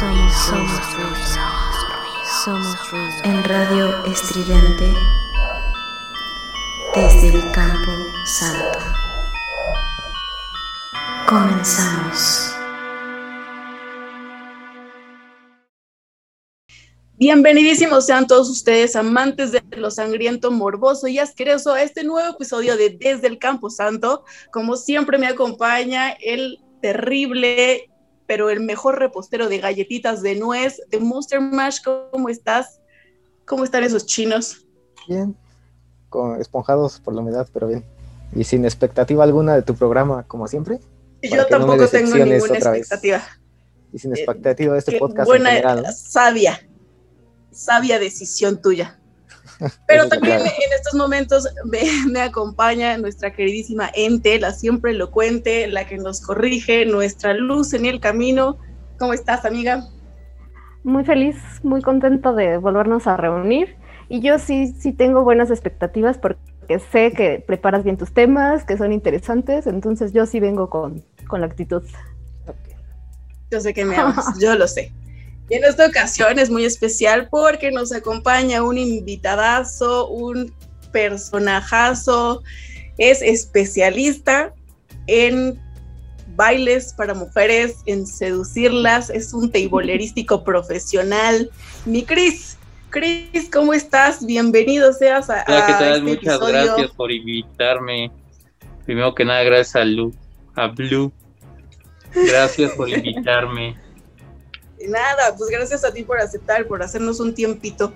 [0.00, 1.14] Somos ruido.
[2.42, 3.20] Somos ruido.
[3.22, 4.94] En radio estridente
[6.94, 7.90] desde el campo
[8.24, 8.78] santo.
[11.28, 12.50] Comenzamos.
[17.18, 22.78] Bienvenidísimos sean todos ustedes, amantes de lo sangriento, morboso y asqueroso, a este nuevo episodio
[22.78, 24.24] de Desde el Campo Santo.
[24.50, 27.90] Como siempre me acompaña el terrible,
[28.30, 31.78] pero el mejor repostero de galletitas de nuez, de Monster Mash.
[31.82, 32.80] ¿Cómo estás?
[33.44, 34.64] ¿Cómo están esos chinos?
[35.08, 35.34] Bien,
[36.08, 37.84] con esponjados por la humedad, pero bien.
[38.32, 40.78] Y sin expectativa alguna de tu programa, como siempre.
[41.20, 43.20] Yo tampoco tengo ninguna expectativa.
[43.92, 45.26] Y sin expectativa de este podcast.
[45.26, 45.92] Buena, en general, ¿no?
[45.92, 46.60] sabia
[47.50, 48.99] sabia decisión tuya.
[49.86, 51.80] Pero también en estos momentos me,
[52.10, 57.86] me, acompaña nuestra queridísima Ente, la siempre elocuente, la que nos corrige, nuestra luz en
[57.86, 58.58] el camino.
[58.98, 59.84] ¿Cómo estás, amiga?
[60.82, 63.76] Muy feliz, muy contento de volvernos a reunir.
[64.08, 68.76] Y yo sí, sí tengo buenas expectativas porque sé que preparas bien tus temas, que
[68.76, 71.82] son interesantes, entonces yo sí vengo con, con la actitud.
[72.42, 72.74] Okay.
[73.50, 74.92] Yo sé que me amas, yo lo sé.
[75.50, 80.54] Y en esta ocasión es muy especial porque nos acompaña un invitadazo, un
[80.92, 82.44] personajazo,
[82.98, 84.54] es especialista
[85.08, 85.60] en
[86.36, 91.50] bailes para mujeres, en seducirlas, es un teibolerístico profesional.
[91.84, 92.56] Mi Cris,
[92.90, 94.24] Cris, ¿cómo estás?
[94.24, 95.92] Bienvenido seas a, Hola, ¿qué tal?
[95.94, 96.64] este Muchas episodio.
[96.64, 98.12] gracias por invitarme.
[98.84, 100.14] Primero que nada, gracias a, Lu,
[100.54, 101.12] a Blue.
[102.14, 103.89] Gracias por invitarme.
[104.88, 107.92] Nada, pues gracias a ti por aceptar, por hacernos un tiempito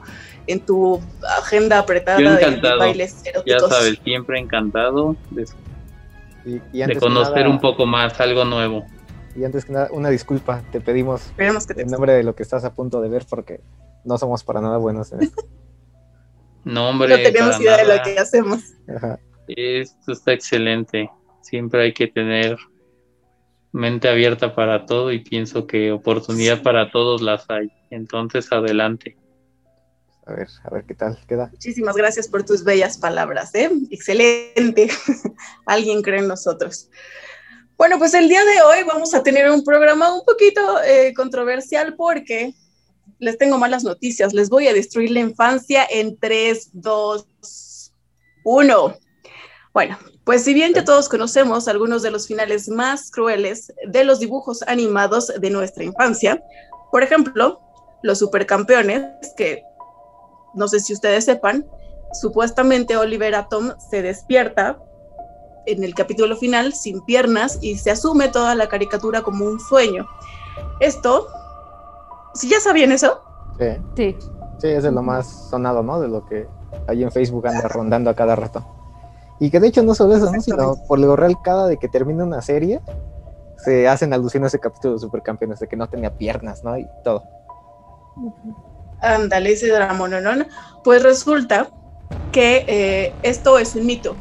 [0.46, 1.00] en tu
[1.38, 3.68] agenda apretada Yo de, encantado, de bailes Ya eróticos.
[3.70, 5.44] sabes, siempre encantado de,
[6.44, 8.84] Y, y de antes que conocer nada- un poco más, algo nuevo.
[9.36, 11.22] Y antes que nada, una disculpa, te pedimos
[11.66, 13.60] que te en nombre de lo que estás a punto de ver porque
[14.04, 15.42] no somos para nada buenos en esto.
[16.66, 18.60] No, hombre, no tenemos idea de lo que hacemos.
[18.88, 19.18] Ajá.
[19.48, 21.10] Esto está excelente.
[21.42, 22.56] Siempre hay que tener
[23.74, 27.72] mente abierta para todo y pienso que oportunidad para todos las hay.
[27.90, 29.16] Entonces, adelante.
[30.26, 31.48] A ver, a ver qué tal queda.
[31.50, 33.68] Muchísimas gracias por tus bellas palabras, ¿eh?
[33.90, 34.88] Excelente.
[35.66, 36.88] Alguien cree en nosotros.
[37.76, 41.96] Bueno, pues el día de hoy vamos a tener un programa un poquito eh, controversial
[41.96, 42.54] porque
[43.18, 44.32] les tengo malas noticias.
[44.32, 47.92] Les voy a destruir la infancia en 3, 2,
[48.44, 48.98] 1.
[49.72, 54.20] Bueno, pues si bien ya todos conocemos algunos de los finales más crueles de los
[54.20, 56.42] dibujos animados de nuestra infancia,
[56.90, 57.60] por ejemplo,
[58.02, 59.04] los supercampeones,
[59.36, 59.62] que
[60.54, 61.66] no sé si ustedes sepan,
[62.12, 64.78] supuestamente Oliver Atom se despierta
[65.66, 70.06] en el capítulo final sin piernas y se asume toda la caricatura como un sueño.
[70.80, 71.28] Esto,
[72.34, 73.20] si ya sabían eso,
[73.58, 74.16] Sí, Sí,
[74.58, 76.00] sí, es de lo más sonado, ¿no?
[76.00, 76.48] De lo que
[76.88, 78.64] ahí en Facebook anda rondando a cada rato.
[79.44, 80.40] Y que de hecho no solo eso, ¿no?
[80.40, 82.80] Sino por lo real, cada de que termina una serie,
[83.58, 86.78] se hacen alusión a ese capítulo de Supercampeones, de que no tenía piernas, ¿no?
[86.78, 87.22] Y todo.
[89.02, 90.46] ándale, ese no.
[90.82, 91.68] Pues resulta
[92.32, 94.16] que eh, esto es un mito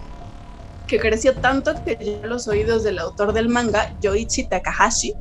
[0.87, 5.13] que creció tanto que llegó a los oídos del autor del manga, Yoichi Takahashi,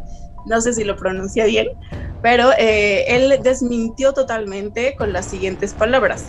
[0.47, 1.69] no sé si lo pronuncia bien,
[2.23, 6.25] pero eh, él desmintió totalmente con las siguientes palabras.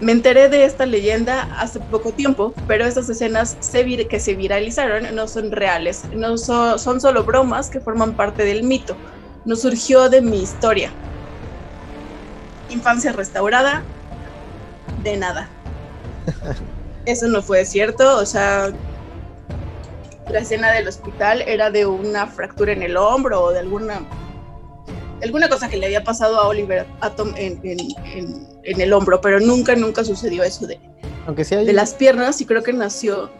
[0.00, 4.34] Me enteré de esta leyenda hace poco tiempo, pero estas escenas se vir- que se
[4.34, 9.00] viralizaron no son reales, no so- son solo bromas que forman parte del mito.
[9.44, 10.94] No surgió de mi historia.
[12.68, 13.84] Infancia restaurada,
[14.96, 15.50] de nada.
[17.06, 18.72] Eso no fue cierto, o sea,
[20.28, 24.06] la escena del hospital era de una fractura en el hombro o de alguna
[25.22, 27.78] alguna cosa que le había pasado a Oliver Atom en, en,
[28.14, 30.78] en, en el hombro, pero nunca, nunca sucedió eso de,
[31.26, 31.66] Aunque sí hay...
[31.66, 33.30] de las piernas y creo que nació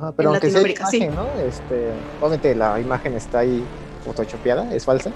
[0.00, 0.96] Ah, pero en aunque sea Latinoamérica, sí.
[0.98, 1.40] imagen, ¿no?
[1.40, 1.90] Este,
[2.20, 3.64] obviamente la imagen está ahí
[4.04, 5.10] photoshopeada, es falsa.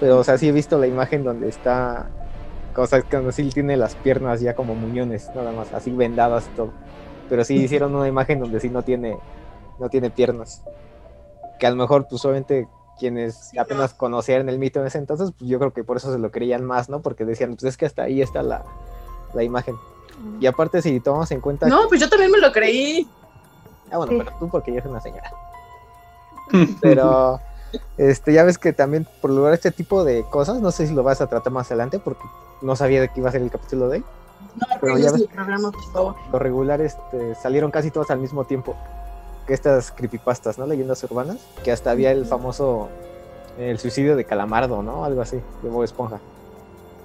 [0.00, 2.08] Pero, o sea, sí he visto la imagen donde está.
[2.86, 6.72] Sea, cuando sí tiene las piernas ya como muñones, nada más, así vendadas y todo.
[7.28, 9.18] pero sí hicieron una imagen donde sí no tiene,
[9.78, 10.62] no tiene piernas.
[11.58, 12.68] Que a lo mejor, pues obviamente,
[12.98, 16.18] quienes apenas conocían el mito en ese entonces, pues yo creo que por eso se
[16.18, 17.00] lo creían más, ¿no?
[17.00, 18.64] Porque decían, pues es que hasta ahí está la,
[19.34, 19.76] la imagen.
[20.40, 21.66] Y aparte, si tomamos en cuenta.
[21.68, 23.08] No, pues yo también me lo creí.
[23.90, 24.18] Ah, bueno, Sí.
[24.18, 25.30] pero tú porque ya eres una señora.
[26.80, 27.40] Pero
[27.98, 31.02] este, ya ves que también por lograr este tipo de cosas, no sé si lo
[31.02, 32.22] vas a tratar más adelante porque
[32.62, 34.04] no sabía de qué iba a ser el capítulo de hoy.
[34.56, 36.14] No, Pero ya ves- programa, por favor.
[36.32, 38.76] Lo regular este, salieron casi todos al mismo tiempo
[39.54, 40.66] estas creepypastas, ¿no?
[40.66, 42.88] Leyendas urbanas, que hasta había el famoso
[43.58, 45.04] el suicidio de Calamardo, ¿no?
[45.04, 46.20] Algo así, de Bob Esponja.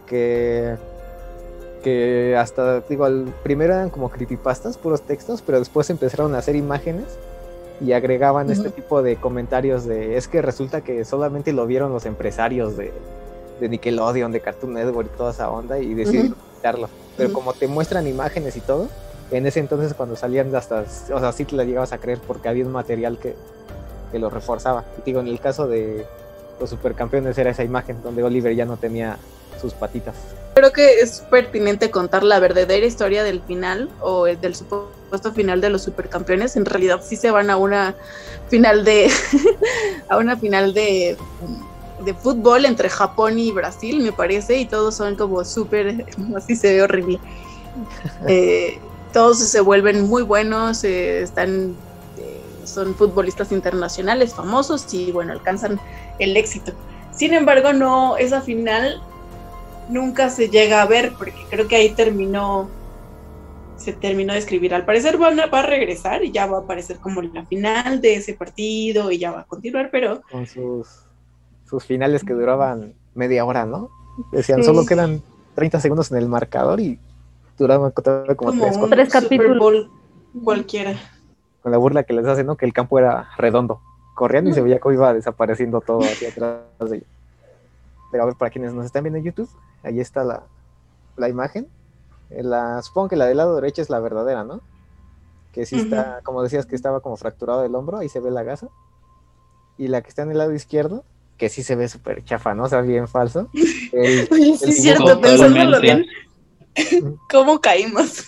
[0.08, 0.78] Que
[1.84, 6.56] que hasta, digo, al primero eran como creepypastas, puros textos, pero después empezaron a hacer
[6.56, 7.06] imágenes
[7.82, 12.06] y agregaban este tipo de comentarios de, es que resulta que solamente lo vieron los
[12.06, 12.94] empresarios de,
[13.60, 16.90] de Nickelodeon, de Cartoon Network y toda esa onda y decidieron quitarlo.
[17.18, 18.88] Pero como te muestran imágenes y todo,
[19.32, 22.50] en ese entonces cuando salían hasta, o sea, sí te la llegabas a creer porque
[22.50, 23.36] había un material que,
[24.12, 24.86] que lo reforzaba.
[25.00, 26.06] Y digo, en el caso de
[26.60, 29.18] los supercampeones era esa imagen donde Oliver ya no tenía
[29.60, 30.16] sus patitas.
[30.56, 35.62] Creo que es pertinente contar la verdadera historia del final o el del supuesto final
[35.62, 36.56] de los supercampeones.
[36.56, 37.96] En realidad sí se van a una
[38.50, 39.10] final de
[40.10, 41.18] a una final de,
[42.06, 46.06] de fútbol entre Japón y Brasil, me parece, y todos son como súper,
[46.36, 47.20] así se ve horrible.
[48.28, 48.78] Eh,
[49.14, 51.76] todos se vuelven muy buenos, eh, están
[52.18, 55.80] eh, son futbolistas internacionales famosos y bueno, alcanzan
[56.20, 56.74] el éxito.
[57.12, 59.02] Sin embargo, no, esa final
[59.90, 62.70] nunca se llega a ver porque creo que ahí terminó
[63.78, 64.74] se terminó de escribir.
[64.74, 68.00] Al parecer van a- va a regresar y ya va a aparecer como la final
[68.00, 70.88] de ese partido y ya va a continuar, pero con sus,
[71.70, 73.90] sus finales que duraban media hora, ¿no?
[74.32, 74.66] Decían, Sí.
[74.68, 75.22] solo quedan
[75.54, 76.98] 30 segundos en el marcador y
[78.36, 79.58] como, tres, capítulos.
[79.60, 79.90] Bowl
[80.44, 80.96] cualquiera.
[81.62, 82.56] con la burla que les hacen, ¿no?
[82.58, 83.80] Que el campo era redondo.
[84.16, 87.08] Corrían y se veía cómo iba desapareciendo todo hacia atrás de ellos.
[88.12, 89.50] Pero a ver, para quienes nos están viendo en YouTube,
[89.84, 90.44] ahí está la,
[91.18, 91.68] la imagen.
[92.30, 94.62] Eh, La, supongo que la del lado derecho es la verdadera, ¿no?
[95.52, 98.44] Que sí está, como decías, que estaba como fracturado el hombro, ahí se ve la
[98.44, 98.68] gasa.
[99.78, 101.04] Y la que está en el lado izquierdo,
[101.38, 102.66] que sí se ve súper chafa, ¿no?
[102.66, 103.50] O sea, bien falso.
[103.92, 106.06] El- Oye, sí El es cierto, pensándolo bien.
[107.30, 108.26] ¿cómo caímos?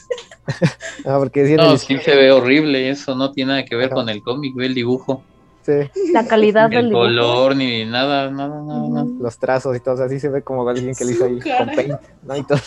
[1.06, 3.88] ah, porque decían No, el sí se ve horrible, eso no tiene nada que ver
[3.88, 3.96] Ajá.
[3.96, 5.24] con el cómic, ve el dibujo.
[5.64, 5.72] sí,
[6.14, 7.06] La calidad Ni del el dibujo.
[7.08, 9.08] color, ni nada, nada, nada, nada.
[9.20, 11.40] Los trazos y todo, o sea, sí se ve como alguien que lo hizo ahí
[11.40, 11.66] cara.
[11.66, 12.36] con paint, ¿no?
[12.38, 12.60] Y todo.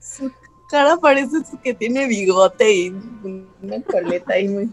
[0.00, 0.30] Su
[0.70, 2.88] cara parece que tiene bigote y
[3.62, 4.70] una coleta ahí muy...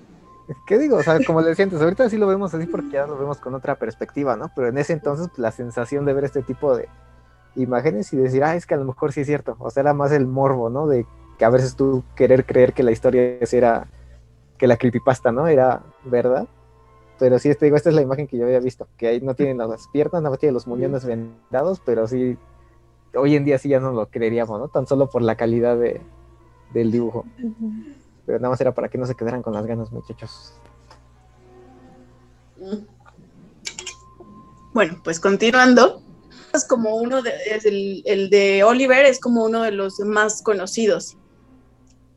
[0.66, 0.98] ¿Qué digo?
[0.98, 3.54] O sea, como le antes, ahorita sí lo vemos así porque ya lo vemos con
[3.54, 4.52] otra perspectiva, ¿no?
[4.56, 6.90] Pero en ese entonces, pues, la sensación de ver este tipo de
[7.56, 9.56] imágenes y decir, ah, es que a lo mejor sí es cierto.
[9.60, 10.88] O sea, era más el morbo, ¿no?
[10.88, 11.06] De
[11.38, 13.88] que a veces tú querer creer que la historia era,
[14.58, 15.48] que la creepypasta, ¿no?
[15.48, 16.48] Era verdad.
[17.18, 19.34] Pero sí, te digo, esta es la imagen que yo había visto, que ahí no
[19.34, 22.38] tienen las piernas, nada más tiene los muñones vendados, pero sí,
[23.14, 24.70] hoy en día sí ya no lo creeríamos, ¿no?
[24.70, 26.02] Tan solo por la calidad de,
[26.74, 27.26] del dibujo.
[28.26, 30.54] Pero nada más era para que no se quedaran con las ganas, muchachos.
[34.74, 36.02] Bueno, pues continuando,
[36.54, 40.42] es como uno de, es el, el de Oliver es como uno de los más
[40.42, 41.18] conocidos,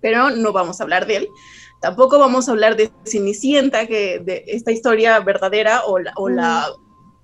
[0.00, 1.28] pero no vamos a hablar de él.
[1.80, 6.68] Tampoco vamos a hablar de Cenicienta, que de esta historia verdadera o, la, o la,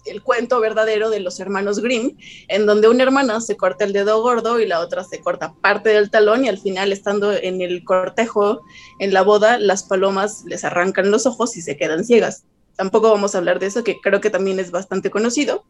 [0.04, 2.16] el cuento verdadero de los hermanos Grimm,
[2.48, 5.90] en donde una hermana se corta el dedo gordo y la otra se corta parte
[5.90, 8.62] del talón y al final estando en el cortejo,
[8.98, 12.44] en la boda, las palomas les arrancan los ojos y se quedan ciegas
[12.78, 15.64] tampoco vamos a hablar de eso, que creo que también es bastante conocido.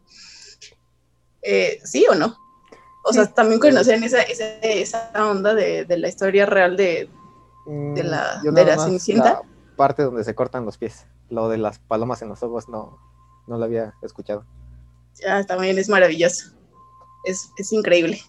[1.41, 2.37] Eh, ¿Sí o no?
[3.05, 7.09] O sea, también conocen esa, esa, esa onda de, de, la historia real de,
[7.65, 9.33] de la, Mm, Yo de la Cenicienta.
[9.33, 9.41] La
[9.75, 11.05] parte donde se cortan los pies.
[11.29, 12.97] Lo de las palomas en los ojos no,
[13.47, 14.45] no lo había escuchado.
[15.27, 16.51] Ah, también es maravilloso.
[17.23, 18.19] Es, es increíble.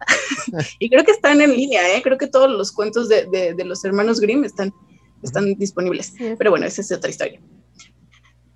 [0.78, 2.02] y creo que están en línea, ¿eh?
[2.02, 4.74] Creo que todos los cuentos de, de, de los hermanos Grimm están,
[5.22, 6.06] están disponibles.
[6.06, 6.34] Sí.
[6.36, 7.40] Pero bueno, esa es otra historia.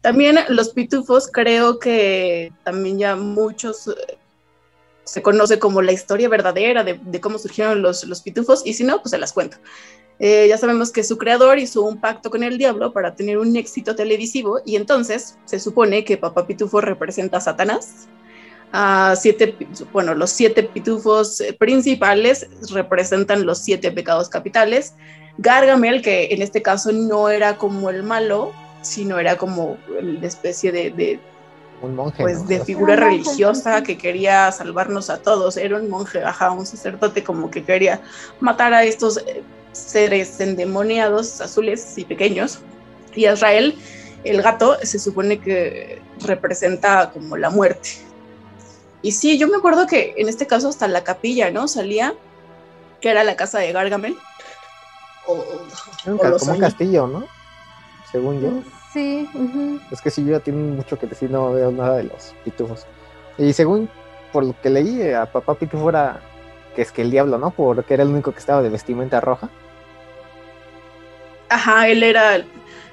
[0.05, 4.19] También los pitufos, creo que también ya muchos eh,
[5.03, 9.13] se conoce como la historia verdadera de, cómo surgieron los, pitufos, y si no, pues
[9.13, 9.57] se las cuento.
[10.19, 13.57] Eh, ya sabemos que su creador hizo un pacto con el diablo para tener un
[13.57, 18.07] éxito televisivo, y entonces se supone que Papá Pitufo representa a Satanás.
[18.73, 19.57] A siete,
[19.91, 24.93] bueno, los siete pitufos principales representan los siete pecados capitales.
[25.39, 28.53] Gargamel, que en este caso no era como el malo,
[28.85, 31.21] sino era como la especie de, de
[31.83, 32.49] un monje, pues ¿no?
[32.49, 37.51] de figura religiosa que quería salvarnos a todos, era un monje, ajá, un sacerdote como
[37.51, 38.01] que quería
[38.41, 42.61] matar a estos eh, seres endemoniados, azules y pequeños.
[43.15, 43.77] Y Israel,
[44.25, 47.91] el gato, se supone que representa como la muerte.
[49.03, 51.69] Y sí, yo me acuerdo que en este caso hasta la capilla, ¿no?
[51.69, 52.15] Salía,
[53.01, 54.17] que era la casa de Gargamel.
[55.27, 55.45] O,
[56.05, 57.27] como un castillo, ¿no?
[58.15, 58.51] Según yo.
[58.93, 59.81] Sí, ujú.
[59.91, 62.87] Es que sí, yo ya tiene mucho que decir, no veo nada de los pitufos.
[63.39, 63.89] Y según
[64.33, 66.21] por lo que leí, eh, a papá pitufo era
[66.77, 67.51] que es que el diablo, ¿no?
[67.51, 69.49] Porque era el único que estaba de vestimenta roja.
[71.49, 72.37] Ajá, él era.
[72.37, 72.47] el-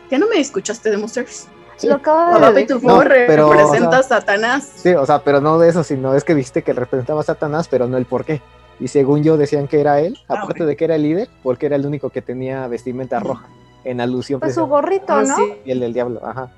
[0.10, 1.48] ¿Ya no me escuchaste de Monsters?
[1.78, 1.88] Sí.
[1.88, 4.72] Lo acaba Papá de Pitufo No, pero, o representa sea, a Satanás.
[4.78, 7.68] Sí, o sea, pero no de eso, sino es que dijiste que representaba a Satanás,
[7.68, 8.42] pero no el por qué.
[8.80, 10.70] Y según yo decían que era él, Ah, aparte ok.
[10.70, 13.46] de que era el líder, porque era el único que tenía vestimenta roja,
[13.84, 15.36] en alusión Pues su gorrito, Ah, ¿no?
[15.36, 16.50] sí, y el del diablo, ajá.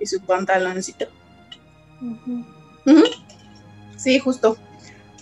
[0.00, 1.06] y su pantaloncito.
[2.00, 2.44] Ujú.
[3.96, 4.56] Sí, justo.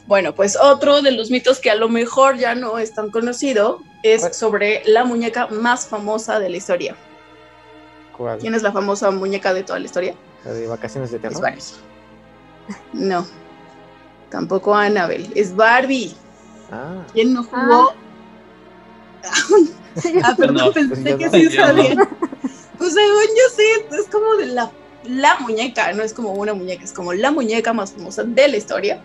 [0.06, 3.80] Bueno, pues otro de los mitos que a lo mejor ya no es tan conocido
[4.02, 6.94] es sobre la muñeca más famosa de la historia.
[8.16, 8.38] ¿Cuál?
[8.38, 10.14] ¿Quién es la famosa muñeca de toda la historia?
[10.44, 11.40] La de vacaciones de Es terror.
[11.42, 11.62] Barbie.
[12.92, 13.26] No,
[14.30, 16.14] tampoco Annabelle, es Barbie.
[16.70, 17.92] Ah, ¿Quién no jugó?
[19.24, 19.56] Ah,
[20.36, 22.08] perdón, No, pensé que sí Yo no.
[22.78, 24.70] Pues según yo sí, es como de la,
[25.04, 28.56] la muñeca, no es como una muñeca, es como la muñeca más famosa de la
[28.56, 29.02] historia.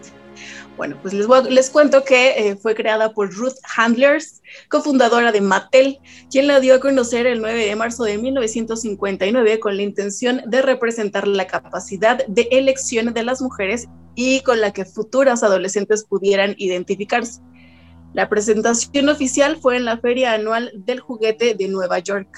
[0.77, 5.41] Bueno, pues les, voy les cuento que eh, fue creada por Ruth Handlers, cofundadora de
[5.41, 5.99] Mattel,
[6.31, 10.61] quien la dio a conocer el 9 de marzo de 1959 con la intención de
[10.61, 16.55] representar la capacidad de elección de las mujeres y con la que futuras adolescentes pudieran
[16.57, 17.41] identificarse.
[18.13, 22.29] La presentación oficial fue en la Feria Anual del Juguete de Nueva York.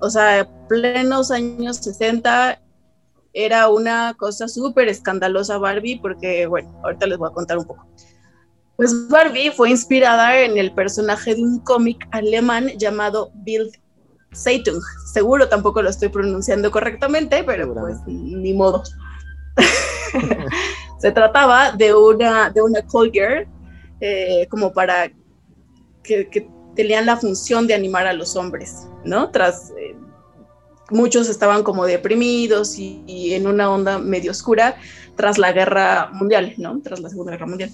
[0.00, 2.60] O sea, plenos años 60
[3.32, 7.86] era una cosa súper escandalosa Barbie porque, bueno, ahorita les voy a contar un poco.
[8.76, 13.72] Pues Barbie fue inspirada en el personaje de un cómic alemán llamado Bild
[14.34, 14.80] Zeitung.
[15.12, 18.82] Seguro tampoco lo estoy pronunciando correctamente, pero pues ni modo.
[20.98, 23.46] Se trataba de una, de una call girl
[24.00, 25.10] eh, como para
[26.02, 29.30] que, que tenían la función de animar a los hombres, ¿no?
[29.30, 29.96] Tras eh,
[30.90, 34.76] muchos estaban como deprimidos y, y en una onda medio oscura
[35.16, 36.80] tras la guerra mundial, ¿no?
[36.82, 37.70] Tras la Segunda Guerra Mundial.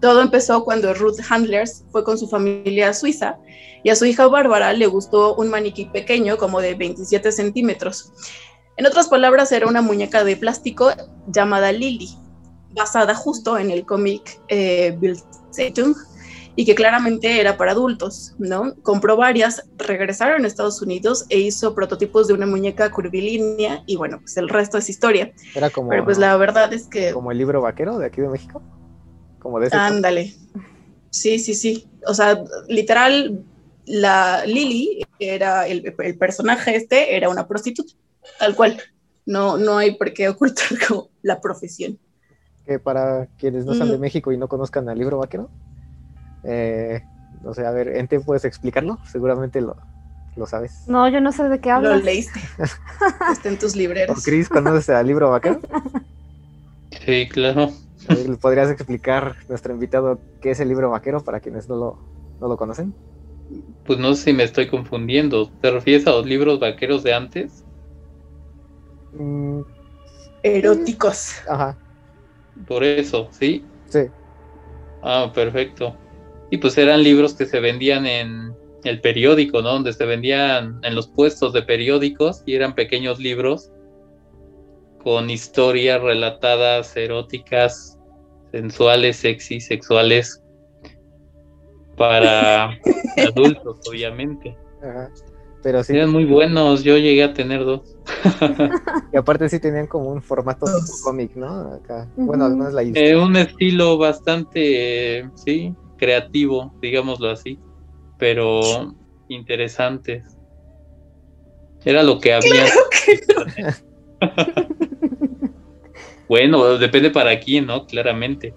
[0.00, 3.36] Todo empezó cuando Ruth Handlers fue con su familia a Suiza
[3.82, 8.12] y a su hija Bárbara le gustó un maniquí pequeño como de 27 centímetros.
[8.76, 10.90] En otras palabras, era una muñeca de plástico
[11.26, 12.10] llamada Lily,
[12.70, 14.96] basada justo en el cómic eh,
[16.56, 18.74] Y que claramente era para adultos, ¿no?
[18.82, 24.18] Compró varias, regresaron a Estados Unidos e hizo prototipos de una muñeca curvilínea y bueno,
[24.20, 25.32] pues el resto es historia.
[25.54, 28.28] era como, Pero pues la verdad es que como el libro vaquero de aquí de
[28.28, 28.60] México.
[29.38, 29.76] Como de ese.
[29.76, 30.34] Ándale.
[31.10, 31.88] Sí, sí, sí.
[32.06, 33.44] O sea, literal,
[33.86, 37.92] la Lily era el, el personaje este, era una prostituta,
[38.38, 38.80] tal cual.
[39.26, 41.98] No, no hay por qué ocultar como la profesión.
[42.68, 43.98] Que para quienes no sean de.
[43.98, 45.52] México y no conozcan al libro vaquero,
[46.44, 47.08] eh,
[47.42, 49.00] no sé, a ver, Ente, ¿puedes explicarlo?
[49.06, 49.76] Seguramente lo,
[50.36, 50.94] lo sabes.
[50.94, 52.02] No, yo no sé de qué Lo hablas.
[52.02, 52.40] leíste.
[53.28, 54.24] Está en tus ¿O libreros.
[54.24, 55.60] Cris, conoces al libro vaquero?
[56.90, 57.72] Sí, claro.
[58.08, 61.76] A ver, ¿le ¿Podrías explicar nuestro invitado qué es el libro vaquero para quienes no
[61.76, 62.04] lo,
[62.38, 62.96] no lo conocen?
[63.82, 65.50] Pues no sé si me estoy confundiendo.
[65.60, 67.64] ¿Te refieres a los libros vaqueros de antes?
[69.12, 69.62] Mm,
[70.42, 71.34] Eróticos.
[71.46, 71.78] ajá,
[72.66, 73.64] Por eso, ¿sí?
[73.88, 74.00] sí.
[75.02, 75.96] Ah, perfecto.
[76.50, 79.70] Y pues eran libros que se vendían en el periódico, ¿no?
[79.70, 83.70] Donde se vendían en los puestos de periódicos y eran pequeños libros
[85.02, 87.98] con historias relatadas, eróticas,
[88.50, 90.42] sensuales, sexy, sexuales,
[91.96, 92.70] para
[93.26, 94.56] adultos, obviamente.
[94.82, 95.10] Ajá.
[95.68, 97.94] Pero sí, Eran muy buenos, yo llegué a tener dos.
[99.12, 100.64] y aparte sí tenían como un formato
[101.04, 101.74] cómic, ¿no?
[101.74, 102.10] Acá.
[102.16, 102.54] Bueno, Ujú.
[102.54, 103.22] además la Eh, historia.
[103.22, 107.58] un estilo bastante, eh, sí, creativo, digámoslo así,
[108.16, 108.94] pero
[109.28, 110.24] interesantes.
[111.84, 112.64] Era lo que había.
[116.30, 117.84] bueno, depende para quién, ¿no?
[117.84, 118.54] Claramente.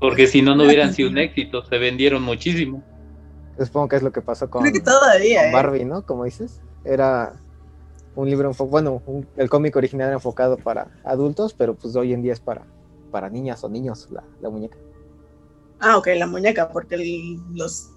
[0.00, 2.82] Porque si no, no hubieran sido un éxito, se vendieron muchísimo.
[3.58, 5.42] Supongo que es lo que pasó con, Creo que todavía.
[5.42, 5.52] con ¿eh?
[5.52, 6.04] Barbie, ¿no?
[6.04, 6.62] Como dices.
[6.84, 7.44] Era
[8.14, 12.22] un libro, bueno, un- el cómic original era enfocado para adultos, pero pues hoy en
[12.22, 12.68] día es para,
[13.10, 14.78] para niñas o niños la, la muñeca.
[15.80, 17.90] Ah, ok, la muñeca, porque el- los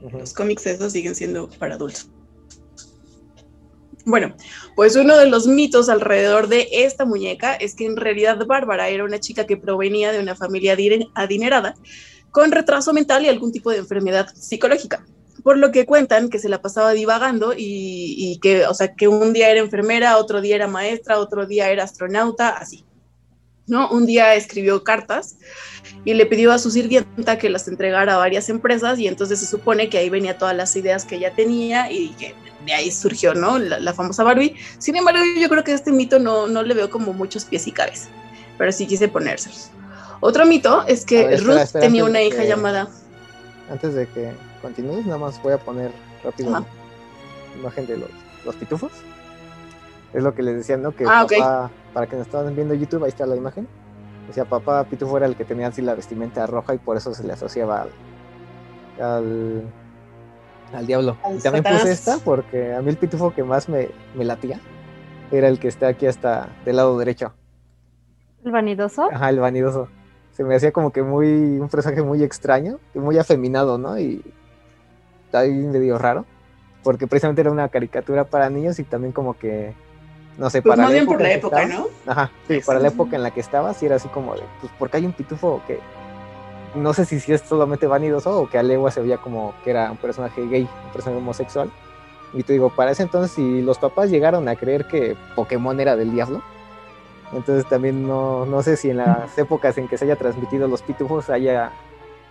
[0.00, 0.18] Ujú.
[0.18, 2.10] Los cómics esos siguen siendo para adultos.
[4.04, 4.34] Bueno,
[4.76, 9.04] pues uno de los mitos alrededor de esta muñeca es que en realidad Bárbara era
[9.04, 10.76] una chica que provenía de una familia
[11.14, 11.74] adinerada,
[12.30, 15.04] con retraso mental y algún tipo de enfermedad psicológica.
[15.42, 19.32] Por lo que cuentan que se la pasaba divagando y, que, o sea, que un
[19.32, 22.84] día era enfermera, otro día era maestra, otro día era astronauta, así.
[23.66, 23.90] ¿no?
[23.90, 25.36] Un día escribió cartas
[26.04, 29.46] y le pidió a su sirvienta que las entregara a varias empresas y entonces se
[29.46, 33.34] supone que ahí venía todas las ideas que ella tenía y que de ahí surgió,
[33.34, 33.58] ¿no?
[33.58, 34.54] La, famosa Barbie.
[34.78, 37.72] Sin embargo, yo creo que este mito no, no le veo como muchos pies y
[37.72, 38.08] cabeza,
[38.56, 39.70] pero sí quise ponérselos.
[40.20, 42.88] Otro mito es que Ruth tenía una hija llamada...
[43.70, 44.32] Antes de que
[44.62, 45.90] continúes, nada más voy a poner
[46.24, 46.64] rápido la
[47.60, 48.08] imagen de los,
[48.46, 48.92] los pitufos.
[50.14, 50.92] Es lo que les decía, ¿no?
[50.92, 53.68] Que ah, papá, para que nos estaban viendo YouTube, ahí está la imagen.
[54.26, 57.24] Decía, papá Pitufo era el que tenía así la vestimenta roja y por eso se
[57.24, 57.86] le asociaba
[59.00, 59.62] al,
[60.74, 61.16] al, diablo.
[61.34, 64.60] y también puse esta porque a mí el pitufo que más me, me latía
[65.30, 67.32] era el que está aquí hasta del lado derecho.
[68.44, 69.08] ¿El vanidoso?
[69.10, 69.88] Ajá, el vanidoso.
[70.38, 71.26] Se me hacía como que muy,
[71.58, 73.98] un personaje muy extraño, muy afeminado, ¿no?
[73.98, 74.24] Y
[75.32, 76.24] ahí medio raro,
[76.82, 79.74] porque precisamente era una caricatura para niños y también como que
[80.38, 81.88] no sé, pues para más bien por la época, ¿no?
[82.06, 84.72] Ajá, sí, para la época en la que estaba, sí era así como de, pues,
[84.78, 85.80] porque hay un pitufo que
[86.76, 89.70] no sé si, si es solamente vanidoso o que a legua se veía como que
[89.70, 91.70] era un personaje gay, un personaje homosexual.
[92.34, 95.96] Y te digo, para ese entonces, si los papás llegaron a creer que Pokémon era
[95.96, 96.42] del diablo,
[97.32, 100.82] entonces también no, no sé si en las épocas en que se haya transmitido los
[100.82, 101.72] pitufos haya,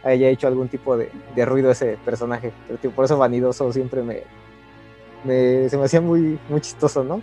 [0.04, 2.51] haya hecho algún tipo de, de ruido ese personaje.
[2.68, 4.24] Pero por eso vanidoso siempre me,
[5.24, 7.22] me, se me hacía muy, muy chistoso, ¿no?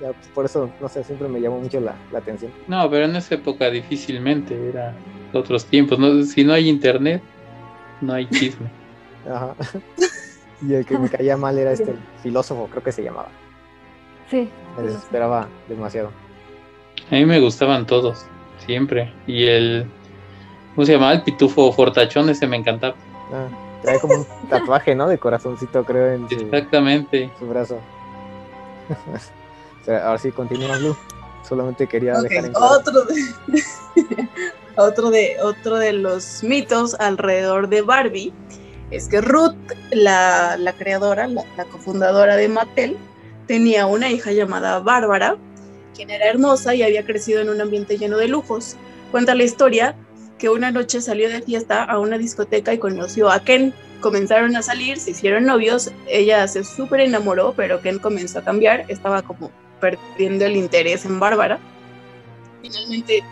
[0.00, 2.52] ya, pues, por eso, no sé, siempre me llamó mucho la, atención.
[2.68, 4.94] No, pero en esa época difícilmente, era
[5.32, 5.98] otros tiempos.
[5.98, 6.22] ¿no?
[6.22, 7.22] Si no hay internet,
[8.00, 8.68] no hay chisme.
[9.30, 9.54] Ajá.
[10.62, 13.28] Y el que me caía mal era este filósofo, creo que se llamaba.
[14.30, 14.50] Sí.
[14.76, 16.10] Me desesperaba demasiado.
[17.10, 18.24] A mí me gustaban todos,
[18.64, 19.12] siempre.
[19.26, 19.86] Y el.
[20.74, 21.12] ¿Cómo se llamaba?
[21.12, 22.94] El pitufo fortachón, ese me encantaba.
[23.32, 23.48] Ah,
[23.82, 25.08] trae como un tatuaje, ¿no?
[25.08, 27.30] De corazoncito, creo, en Exactamente.
[27.38, 27.78] su brazo.
[29.88, 30.96] ahora sí continúa Blue.
[31.48, 32.74] Solamente quería dejar en claro.
[32.74, 33.24] Otro de,
[34.76, 38.32] otro, de, otro de los mitos alrededor de Barbie
[38.90, 39.54] es que Ruth,
[39.92, 42.96] la, la creadora, la, la, cofundadora de Mattel,
[43.46, 45.36] tenía una hija llamada Bárbara,
[45.96, 48.76] quien era hermosa y había crecido en un ambiente lleno de lujos.
[49.10, 49.96] Cuenta la historia
[50.38, 53.72] que una noche salió de fiesta a una discoteca y conoció a Ken.
[54.00, 58.84] Comenzaron a salir, se hicieron novios, ella se súper enamoró, pero Ken comenzó a cambiar,
[58.88, 61.58] estaba como perdiendo el interés en Bárbara.
[62.60, 63.24] Finalmente,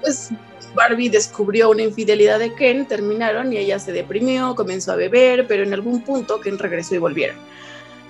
[0.00, 0.30] pues
[0.74, 5.64] Barbie descubrió una infidelidad de Ken, terminaron y ella se deprimió, comenzó a beber, pero
[5.64, 7.36] en algún punto Ken regresó y volvieron.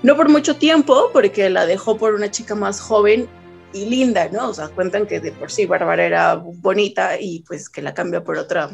[0.03, 3.27] No por mucho tiempo, porque la dejó por una chica más joven
[3.75, 4.49] y linda, ¿no?
[4.49, 8.25] O sea, cuentan que de por sí Bárbara era bonita y pues que la cambió
[8.25, 8.71] por otra.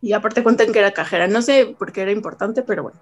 [0.00, 3.00] Y aparte cuentan que era cajera, no sé por qué era importante, pero bueno.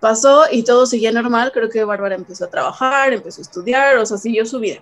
[0.00, 4.04] Pasó y todo seguía normal, creo que Bárbara empezó a trabajar, empezó a estudiar, o
[4.04, 4.80] sea, siguió su vida.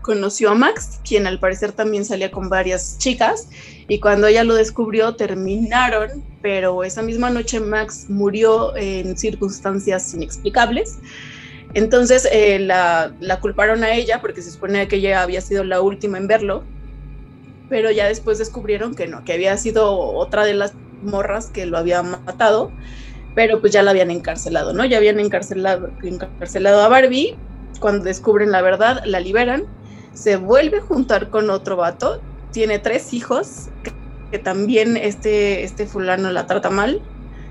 [0.00, 3.48] Conoció a Max, quien al parecer también salía con varias chicas,
[3.86, 10.98] y cuando ella lo descubrió terminaron, pero esa misma noche Max murió en circunstancias inexplicables.
[11.74, 16.18] Entonces eh, la, culparon a ella porque se supone que ella había sido la última
[16.18, 16.64] en verlo,
[17.68, 21.78] pero ya después descubrieron que no, que había sido otra de las morras que lo
[21.78, 22.70] había matado
[23.34, 24.84] pero pues ya la habían encarcelado, ¿no?
[24.84, 27.36] Ya habían encarcelado, encarcelado a Barbie,
[27.80, 29.64] cuando descubren la verdad, la liberan,
[30.12, 32.20] se vuelve a juntar con otro vato,
[32.52, 33.68] tiene tres hijos,
[34.30, 37.02] que, también este, este fulano la trata mal,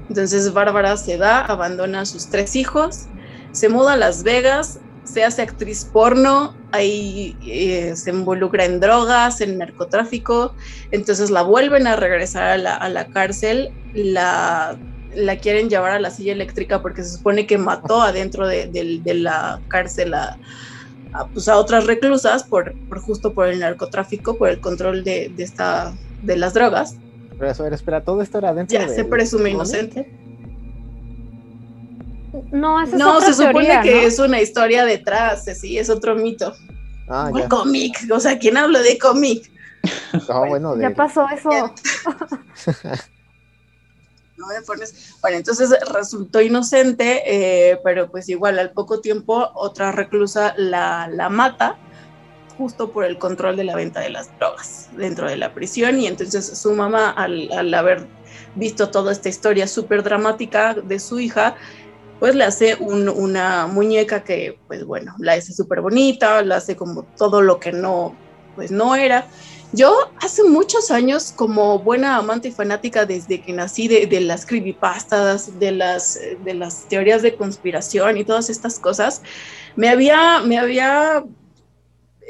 [0.10, 3.06] entonces Bárbara se da, abandona a sus tres hijos,
[3.52, 9.42] se muda a Las Vegas, se hace actriz porno, ahí eh, se involucra en drogas,
[9.42, 10.56] en narcotráfico,
[10.92, 14.78] entonces la vuelven a regresar a la, a la cárcel, la
[15.16, 19.62] la quieren llevar a la silla eléctrica porque se supone que mató adentro de, la
[19.68, 20.38] cárcel a,
[21.34, 26.38] pues a, otras reclusas por, justo por el narcotráfico, por el control de, esta, de
[26.38, 26.96] las drogas.
[27.38, 30.10] Pero eso, espera, todo esto era dentro Ya se presume inocente.
[32.52, 36.54] No, eso no se supone que es una historia detrás, sí, es otro mito.
[37.08, 39.52] Ah, un cómic, o sea, ¿quién habla de cómic?
[40.30, 41.50] Ah, bueno, Ya pasó eso.
[45.22, 51.30] Bueno, entonces resultó inocente, eh, pero pues igual al poco tiempo otra reclusa la, la
[51.30, 51.78] mata
[52.58, 56.08] justo por el control de la venta de las drogas dentro de la prisión y
[56.08, 58.08] entonces su mamá al, al haber
[58.56, 61.56] visto toda esta historia súper dramática de su hija,
[62.22, 67.02] pues le hace una muñeca que, pues bueno, la hace súper bonita, la hace como
[67.18, 68.16] todo lo que no,
[68.56, 69.28] pues no era,
[69.74, 75.58] Yo hace muchos años, como buena amante y fanática desde que nací de, las creepypastas,
[75.60, 79.24] de las, de las teorías de conspiración y todas estas cosas,
[79.76, 81.26] me había, me había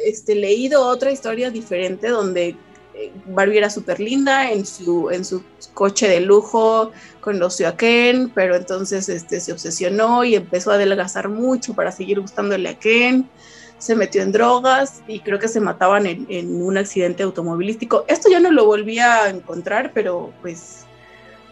[0.06, 2.56] este, leído otra historia diferente donde
[2.94, 8.32] eh, Barbie era súper linda en su, en su coche de lujo, conoció a Ken,
[8.34, 13.30] pero entonces este, se obsesionó y empezó a adelgazar mucho para seguir gustándole a Ken.
[13.78, 18.06] Se metió en drogas y creo que se mataban en, en un accidente automovilístico.
[18.08, 20.86] Esto ya no lo volví a encontrar, pero pues,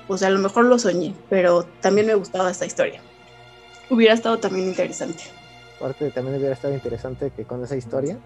[0.07, 3.01] pues a lo mejor lo soñé, pero también me gustaba esta historia.
[3.89, 5.23] Hubiera estado también interesante.
[5.77, 8.17] Aparte, también hubiera estado interesante que con esa historia,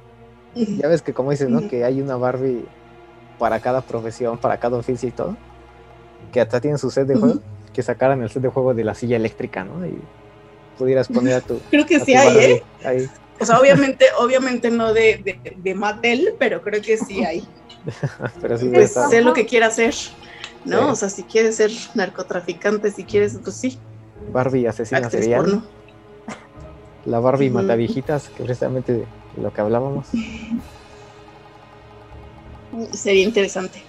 [0.56, 1.68] ya ves que como dices, ¿no?
[1.70, 2.66] Que hay una Barbie
[3.40, 5.38] para cada profesión, para cada oficio y todo,
[6.32, 7.42] que hasta tienen su set de juego,
[7.74, 9.86] que sacaran el set de juego de la silla eléctrica, ¿no?
[9.86, 9.94] Y
[10.78, 11.60] pudieras poner a tu.
[11.70, 12.64] Creo que sí hay, ¿eh?
[12.84, 13.08] Ahí.
[13.40, 17.44] O sea, obviamente, obviamente no de, de, de, Mattel, pero creo que sí hay.
[18.42, 19.94] pero sí pues sé lo que quiera hacer,
[20.64, 20.80] ¿no?
[20.80, 20.92] Sí.
[20.92, 23.80] O sea, si quieres ser narcotraficante, si quieres, pues sí.
[24.32, 25.42] Barbie asesina serial.
[25.42, 25.64] porno.
[27.06, 27.56] La Barbie Ujú.
[27.56, 29.06] mataviejitas, que precisamente de
[29.42, 30.08] lo que hablábamos.
[32.94, 33.84] Sería interesante.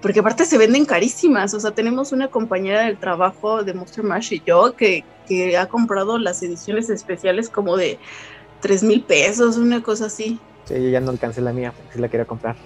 [0.00, 1.54] Porque aparte se venden carísimas.
[1.54, 5.66] O sea, tenemos una compañera del trabajo de Monster Mash y yo que, que ha
[5.66, 7.98] comprado las ediciones especiales como de
[8.60, 10.38] 3 mil pesos, una cosa así.
[10.66, 12.56] Sí, yo ya no alcancé la mía, porque sí la quería comprar.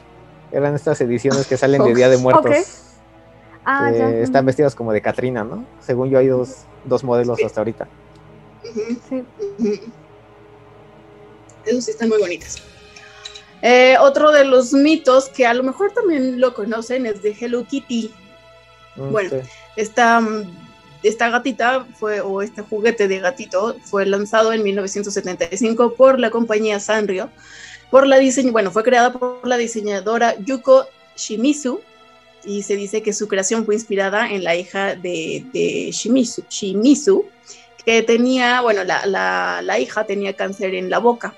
[0.51, 2.83] Eran estas ediciones que salen de Día de Muertos.
[3.65, 4.11] Ah, que ya.
[4.11, 5.65] Están vestidas como de Katrina, ¿no?
[5.81, 7.89] Según yo hay dos, dos modelos hasta ahorita.
[9.09, 9.25] Sí.
[11.65, 12.63] Esos sí están muy bonitas.
[13.63, 17.65] Eh, otro de los mitos que a lo mejor también lo conocen es de Hello
[17.65, 18.11] Kitty.
[18.97, 19.31] Mm, Bueno.
[19.31, 19.37] sí.
[19.77, 20.45] Esta, mm,
[21.05, 26.81] esta gatita fue, o este juguete de gatito fue lanzado en 1975 por la compañía
[26.81, 27.31] Sanrio.
[27.91, 31.81] Por la diseño, bueno, fue creada por la diseñadora Yuko Shimizu
[32.45, 37.27] y se dice que su creación fue inspirada en la hija de, de Shimizu, Shimizu,
[37.85, 41.35] que tenía, bueno, la, la, la hija tenía cáncer en la boca.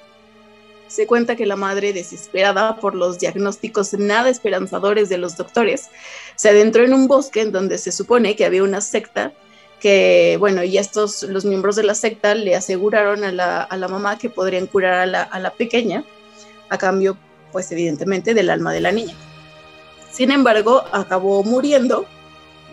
[0.87, 5.89] Se cuenta que la madre, desesperada por los diagnósticos nada esperanzadores de los doctores,
[6.37, 9.33] se adentró en un bosque en donde se supone que había una secta
[9.81, 13.89] que, bueno, y estos, los miembros de la secta le aseguraron a la, a la
[13.89, 16.05] mamá que podrían curar a la, a la pequeña
[16.71, 17.19] a cambio,
[17.53, 19.15] pues evidentemente, del alma de la niña.
[20.11, 22.07] Sin embargo, acabó muriendo,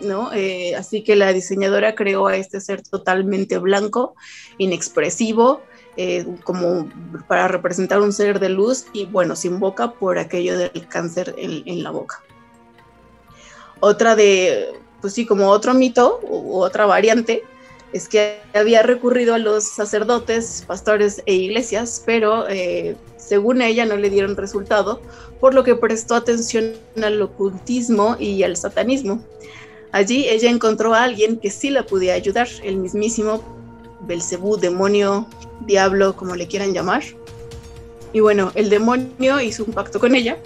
[0.00, 0.32] ¿no?
[0.32, 4.14] Eh, así que la diseñadora creó a este ser totalmente blanco,
[4.58, 5.62] inexpresivo,
[5.96, 6.88] eh, como
[7.28, 11.62] para representar un ser de luz y, bueno, sin boca por aquello del cáncer en,
[11.66, 12.22] en la boca.
[13.80, 17.44] Otra de, pues sí, como otro mito u otra variante
[17.92, 23.96] es que había recurrido a los sacerdotes, pastores e iglesias, pero eh, según ella no
[23.96, 25.02] le dieron resultado,
[25.40, 29.22] por lo que prestó atención al ocultismo y al satanismo.
[29.90, 33.61] Allí ella encontró a alguien que sí la podía ayudar, el mismísimo
[34.06, 35.26] Belcebú, demonio,
[35.66, 37.02] diablo, como le quieran llamar.
[38.12, 40.36] Y bueno, el demonio hizo un pacto con ella,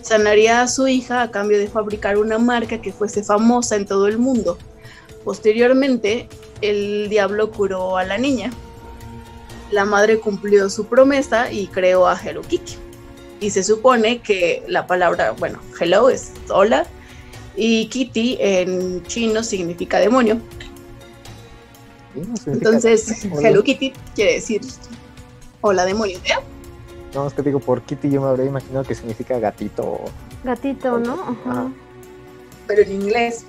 [0.00, 4.06] sanaría a su hija a cambio de fabricar una marca que fuese famosa en todo
[4.08, 4.58] el mundo.
[5.24, 6.28] Posteriormente,
[6.60, 8.50] el diablo curó a la niña.
[9.70, 12.74] La madre cumplió su promesa y creó a Hello Kitty.
[13.40, 16.86] Y se supone que la palabra, bueno, hello es hola
[17.56, 20.40] y Kitty en chino significa demonio.
[22.46, 23.48] Entonces, Hola.
[23.48, 24.60] Hello Kitty quiere decir
[25.60, 26.18] hola demonio.
[26.24, 26.32] ¿eh?
[27.14, 29.82] No, es que digo, por Kitty yo me habría imaginado que significa gatito.
[29.82, 30.04] o-
[30.44, 31.14] Gatito, ¿no?
[31.14, 31.34] Ajá.
[31.50, 31.72] Ajá.
[32.66, 33.44] Pero en inglés,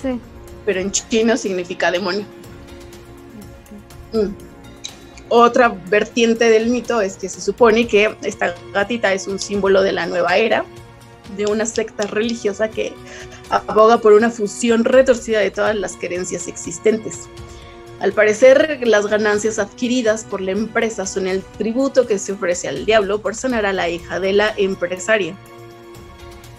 [0.00, 0.18] Sí.
[0.64, 2.24] pero en chino significa demonio.
[4.12, 4.28] Mm.
[5.28, 9.92] Otra vertiente del mito es que se supone que esta gatita es un símbolo de
[9.92, 10.64] la nueva era,
[11.36, 12.92] de una secta religiosa que
[13.48, 17.20] aboga por una fusión retorcida de todas las creencias existentes.
[18.02, 22.84] Al parecer, las ganancias adquiridas por la empresa son el tributo que se ofrece al
[22.84, 25.36] diablo por sanar a la hija de la empresaria.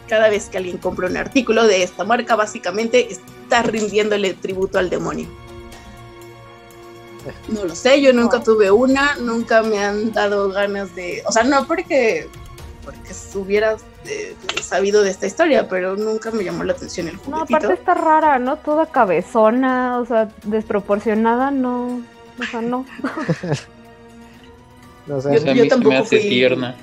[0.07, 4.89] Cada vez que alguien compra un artículo de esta marca, básicamente está rindiéndole tributo al
[4.89, 5.27] demonio.
[7.49, 11.43] No lo sé, yo nunca tuve una, nunca me han dado ganas de, o sea,
[11.43, 12.29] no porque
[12.83, 17.21] porque hubiera eh, sabido de esta historia, pero nunca me llamó la atención el No,
[17.21, 17.57] juguetito.
[17.57, 18.57] aparte está rara, ¿no?
[18.57, 22.01] Toda cabezona, o sea, desproporcionada, no.
[22.39, 22.85] O sea, no.
[25.05, 26.75] No Yo- sé, O sea, a yo tampoco me hace fui- tierna.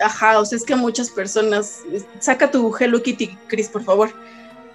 [0.00, 1.80] Ajá, o sea, es que muchas personas,
[2.18, 4.10] saca tu Hello Kitty, Chris, por favor.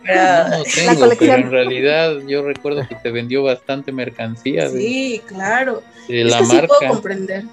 [0.06, 1.40] Para- No la tengo, pero colección.
[1.42, 5.84] en realidad yo recuerdo que te vendió bastante mercancía de, sí, claro.
[6.08, 6.88] de es la que sí puedo marca.
[6.88, 7.44] comprender.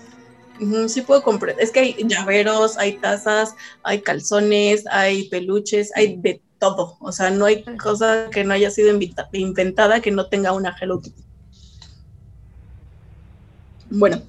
[0.89, 1.57] Sí puedo comprar.
[1.61, 6.97] Es que hay llaveros, hay tazas, hay calzones, hay peluches, hay de todo.
[7.01, 8.91] O sea, no hay cosa que no haya sido
[9.33, 11.23] inventada que no tenga una Hello Kitty.
[13.91, 14.23] Bueno,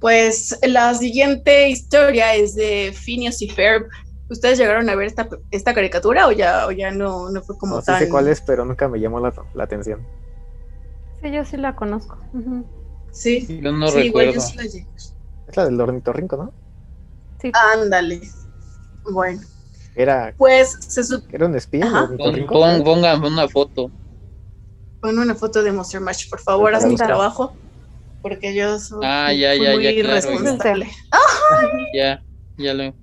[0.00, 3.86] pues la siguiente historia es de Phineas y Ferb.
[4.28, 7.76] ¿Ustedes llegaron a ver esta, esta caricatura o ya, o ya no, no fue como
[7.76, 10.04] No sí sé cuál es, pero nunca me llamó la, la atención.
[11.22, 12.18] Sí, yo sí la conozco.
[13.10, 14.40] Sí, Yo no sí, igual yo recuerdo.
[14.40, 14.86] sí la llegué.
[15.46, 16.54] Es la del ornitorrinco, ¿no?
[17.40, 17.52] Sí.
[17.54, 18.20] Ándale.
[19.04, 19.40] Bueno,
[19.94, 22.52] Era, pues se supone era un espía, Pon, ornitorrinco.
[22.54, 23.92] pon- pongan una foto.
[25.00, 27.56] Pon una foto de Monster Mash, por favor, haz mi trabajo.
[28.20, 30.90] Porque yo soy Ah, ya, ya, muy ya, claro, irresponsable.
[31.94, 32.24] Ya,
[32.56, 32.96] ya lo.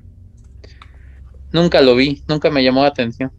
[1.52, 3.32] Nunca lo vi, nunca me llamó la atención.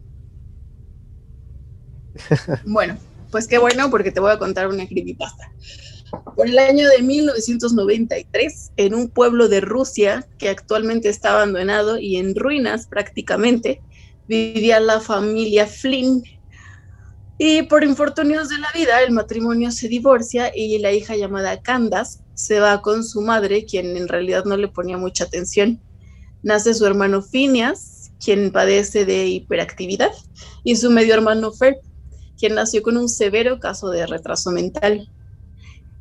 [2.65, 2.97] Bueno,
[3.29, 5.43] pues qué bueno, porque te voy a contar una creepypasta.
[6.35, 12.17] Por el año de 1993, en un pueblo de Rusia que actualmente está abandonado y
[12.17, 13.81] en ruinas prácticamente,
[14.27, 16.23] vivía la familia Flynn.
[17.37, 22.19] Y por infortunios de la vida, el matrimonio se divorcia y la hija llamada Candace
[22.33, 25.81] se va con su madre, quien en realidad no le ponía mucha atención.
[26.43, 30.11] Nace su hermano Phineas, quien padece de hiperactividad,
[30.63, 31.77] y su medio hermano Ferb,
[32.37, 35.09] quien nació con un severo caso de retraso mental.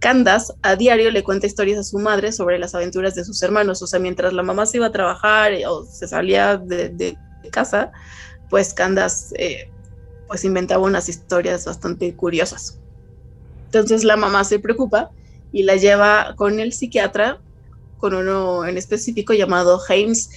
[0.04, 3.80] Candace a diario le cuenta historias a su madre sobre las aventuras de sus hermanos,
[3.80, 7.16] o sea, mientras la mamá se iba a trabajar eh, o se salía de,
[7.50, 7.90] casa,
[8.50, 9.70] pues Candace eh,
[10.28, 12.78] pues inventaba unas historias bastante curiosas.
[13.64, 15.10] Entonces la mamá se preocupa
[15.52, 17.40] y la lleva con el psiquiatra,
[17.96, 20.28] con uno en específico llamado James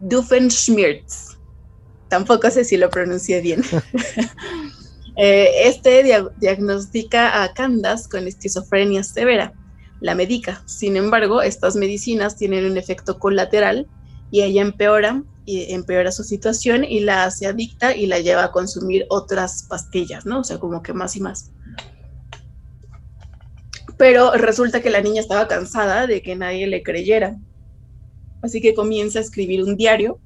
[0.00, 1.38] Doofenshmirtz.
[2.08, 3.62] Tampoco sé si lo pronuncié bien.
[5.16, 9.52] Eh, este dia- diagnostica a Candace con esquizofrenia severa.
[10.00, 10.62] La medica.
[10.66, 13.86] Sin embargo, estas medicinas tienen un efecto colateral
[14.30, 18.52] y ella empeora y empeora su situación y la hace adicta y la lleva a
[18.52, 20.40] consumir otras pastillas, ¿no?
[20.40, 21.50] O sea, como que más y más.
[23.98, 27.36] Pero resulta que la niña estaba cansada de que nadie le creyera.
[28.42, 30.18] Así que comienza a escribir un diario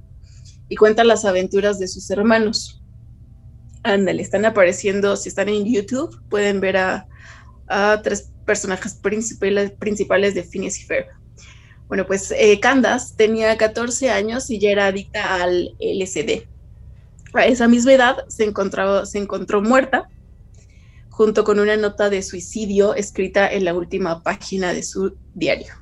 [0.69, 2.83] y cuenta las aventuras de sus hermanos.
[3.87, 7.07] Ándale, están apareciendo, si están en YouTube, pueden ver a,
[7.69, 11.07] a tres personajes principales, principales de Phineas y Ferb.
[11.87, 16.49] Bueno, pues eh, Candace tenía 14 años y ya era adicta al LSD.
[17.33, 20.09] A esa misma edad se encontró, se encontró muerta
[21.11, 25.73] junto con una nota de suicidio escrita en la última página de su diario.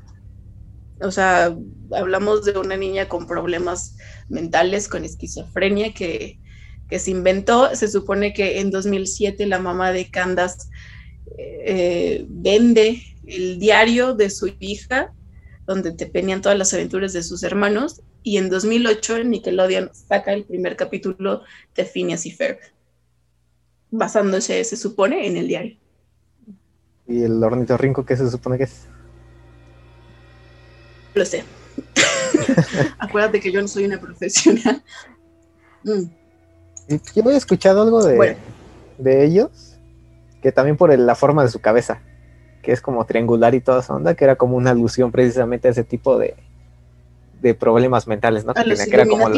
[1.00, 1.56] O sea,
[1.90, 3.96] hablamos de una niña con problemas
[4.28, 6.38] mentales, con esquizofrenia, que,
[6.88, 7.74] que se inventó.
[7.74, 10.68] Se supone que en 2007 la mamá de Candace
[11.38, 15.12] eh, vende el diario de su hija,
[15.66, 20.44] donde te venían todas las aventuras de sus hermanos, y en 2008 Nickelodeon saca el
[20.44, 21.42] primer capítulo
[21.74, 22.58] de Phineas y Ferb,
[23.90, 25.76] basándose, se supone, en el diario.
[27.06, 28.86] Y el ornitorrinco, ¿qué se supone que es?
[31.14, 31.44] Lo sé.
[32.98, 34.82] Acuérdate que yo no soy una profesional.
[35.84, 36.04] Mm,
[36.88, 38.36] Yo había escuchado algo de, Bueno.
[38.98, 39.78] de ellos,
[40.42, 42.00] que también por el- la forma de su cabeza,
[42.62, 45.70] que es como triangular y toda esa onda, que era como una alusión precisamente a
[45.70, 46.34] ese tipo de,
[47.40, 48.52] de problemas mentales, ¿no?
[48.52, 49.28] ¿A Que, los tenía, que era como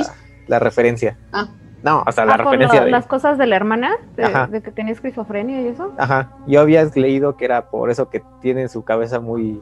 [0.49, 1.17] la, referencia.
[1.33, 1.49] Ah.
[1.83, 2.91] No, o sea, la Ah, referencia lo- de...
[2.91, 5.93] las cosas de la hermana, de, que tenía esquizofrenia y eso.
[5.99, 9.61] Ajá, yo había leído que era por eso que tiene su cabeza muy,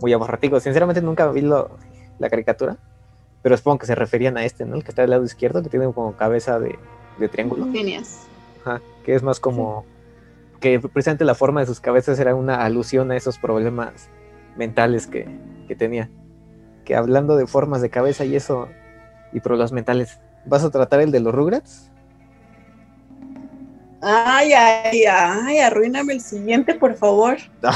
[0.00, 0.60] muy aborratico.
[0.60, 1.70] Sinceramente nunca vi lo-
[2.18, 2.76] la caricatura,
[3.42, 4.76] pero supongo que se referían a este, ¿no?
[4.76, 6.78] El que está del lado izquierdo, que tiene como cabeza de,
[7.18, 7.66] de triángulo.
[7.66, 8.26] Phineas.
[8.60, 9.84] Ajá, que es más como
[10.60, 14.08] que precisamente la forma de sus cabezas era una alusión a esos problemas
[14.56, 15.26] mentales que,
[15.68, 16.10] que tenía.
[16.84, 18.68] Que hablando de formas de cabeza y eso,
[19.32, 21.90] y problemas mentales, ¿vas a tratar el de los Rugrats?
[24.00, 27.36] Ay, ay, ay, arruíname el siguiente, por favor.
[27.62, 27.72] No,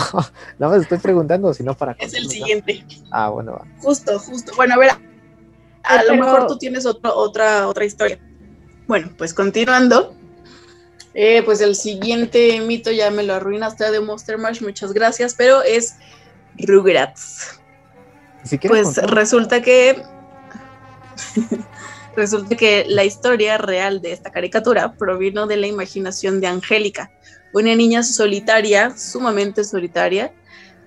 [0.59, 1.93] no me estoy preguntando, sino para...
[1.99, 2.85] Es el siguiente.
[3.11, 3.67] Ah, bueno, va.
[3.81, 4.53] Justo, justo.
[4.57, 4.99] Bueno, a ver, a
[5.99, 8.19] Pero- lo mejor tú tienes otro, otra, otra historia.
[8.87, 10.15] Bueno, pues continuando.
[11.15, 15.63] eh, pues el siguiente mito ya me lo arruinaste de Monster Mash, muchas gracias, pero
[15.63, 15.97] es
[16.59, 17.61] Rugrats.
[18.45, 20.03] Si Pues contar- resulta que
[22.17, 27.11] resulta que la historia real de esta caricatura provino de la imaginación de Angélica,
[27.55, 30.33] una niña solitaria, sumamente solitaria,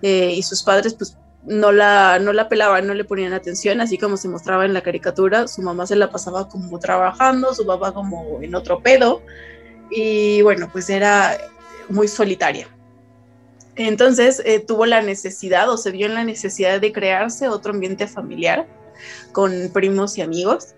[0.02, 3.98] eh, y sus padres pues no la, no la pelaban, no le ponían atención, así
[3.98, 7.94] como se mostraba en la caricatura, su mamá se la pasaba como trabajando, su papá
[7.94, 9.22] como en otro pedo,
[9.90, 11.38] y bueno, pues era
[11.90, 12.68] muy solitaria.
[13.76, 18.08] Entonces eh, tuvo la necesidad o se vio en la necesidad de crearse otro ambiente
[18.08, 18.66] familiar
[19.32, 20.76] con primos y amigos.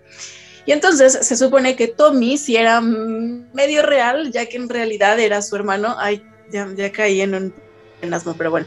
[0.66, 5.40] Y entonces se supone que Tommy sí era medio real, ya que en realidad era
[5.40, 5.94] su hermano.
[5.98, 7.54] Ay, ya, ya caí en un
[8.02, 8.66] en asmo, pero bueno.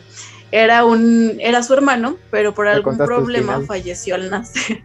[0.51, 4.83] Era, un, era su hermano, pero por algún problema falleció al nacer.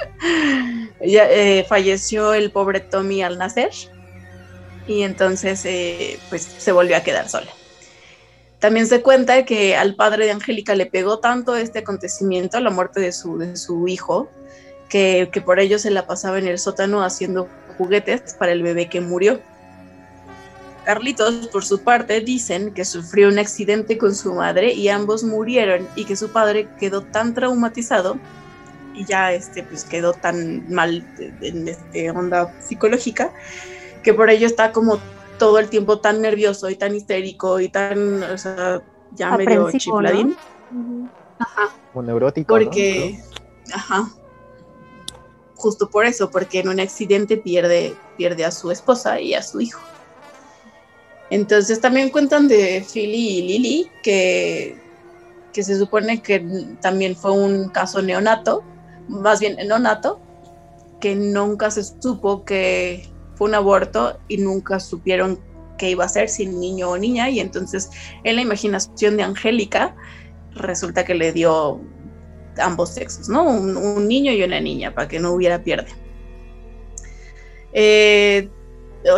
[1.00, 3.70] ya, eh, falleció el pobre Tommy al nacer
[4.86, 7.50] y entonces eh, pues se volvió a quedar sola.
[8.58, 13.00] También se cuenta que al padre de Angélica le pegó tanto este acontecimiento, la muerte
[13.00, 14.30] de su, de su hijo,
[14.88, 18.88] que, que por ello se la pasaba en el sótano haciendo juguetes para el bebé
[18.88, 19.40] que murió.
[20.86, 25.88] Carlitos, por su parte, dicen que sufrió un accidente con su madre y ambos murieron
[25.96, 28.20] y que su padre quedó tan traumatizado
[28.94, 31.04] y ya este, pues quedó tan mal
[31.40, 33.32] en este, onda psicológica
[34.04, 35.00] que por ello está como
[35.40, 40.36] todo el tiempo tan nervioso y tan histérico y tan, o sea, ya medio chifladín.
[41.40, 41.68] Ajá.
[41.92, 42.46] Como neurótico.
[42.46, 43.20] Porque,
[43.74, 44.08] ajá.
[45.56, 49.60] Justo por eso, porque en un accidente pierde, pierde a su esposa y a su
[49.60, 49.80] hijo.
[51.30, 54.76] Entonces también cuentan de Philly y Lily, que,
[55.52, 56.44] que se supone que
[56.80, 58.62] también fue un caso neonato,
[59.08, 60.20] más bien neonato,
[61.00, 65.40] que nunca se supo que fue un aborto y nunca supieron
[65.78, 67.90] qué iba a ser, si niño o niña, y entonces
[68.24, 69.94] en la imaginación de Angélica
[70.52, 71.80] resulta que le dio
[72.58, 73.44] ambos sexos, ¿no?
[73.44, 75.90] Un, niño y una niña, para que no hubiera pierde.
[77.72, 78.48] Eh,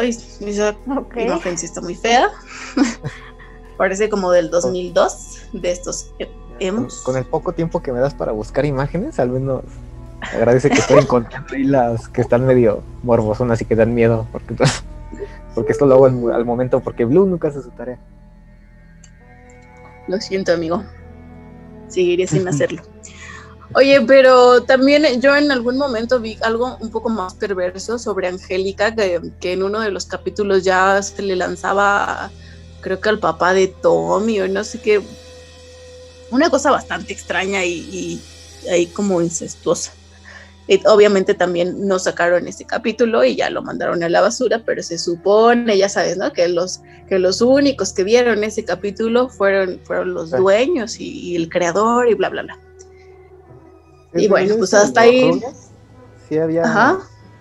[0.01, 0.77] esa
[1.17, 2.29] imagen sí está muy fea.
[3.77, 6.13] Parece como del 2002, de estos
[6.59, 7.03] emos.
[7.03, 9.63] Con, el poco tiempo que me das para buscar imágenes, al menos
[10.21, 14.57] agradece que estoy encontrando ahí las que están medio morbosonas y que dan miedo, porque,
[15.55, 17.99] porque esto lo hago al momento, porque Blue nunca hace su tarea.
[20.09, 20.83] Lo siento, amigo.
[21.87, 22.83] Seguiré sin hacerlo.
[23.75, 28.95] Oye, pero también yo en algún momento vi algo un poco más perverso sobre Angélica,
[28.95, 29.21] que,
[29.53, 32.31] en uno de los capítulos ya se le lanzaba,
[32.81, 35.03] creo que al papá de Tommy o no sé qué,
[36.31, 38.23] una cosa bastante extraña y,
[38.71, 39.93] ahí como incestuosa.
[40.87, 44.99] obviamente también no sacaron ese capítulo y ya lo mandaron a la basura, pero se
[44.99, 46.33] supone, ya sabes, ¿no?
[46.33, 51.51] Que los, que los únicos que vieron ese capítulo fueron, fueron los dueños y el
[51.51, 52.59] creador y bla, bla, bla
[54.15, 55.41] y bueno, pues hasta ahí.
[56.29, 56.99] Sí, había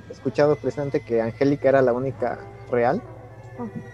[0.10, 3.02] escuchado precisamente que Angélica era la única real.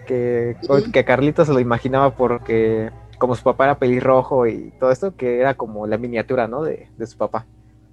[0.06, 0.56] Que,
[0.92, 5.40] que Carlito se lo imaginaba porque, como su papá era pelirrojo y todo esto, que
[5.40, 6.62] era como la miniatura, ¿no?
[6.62, 7.46] De, su papá.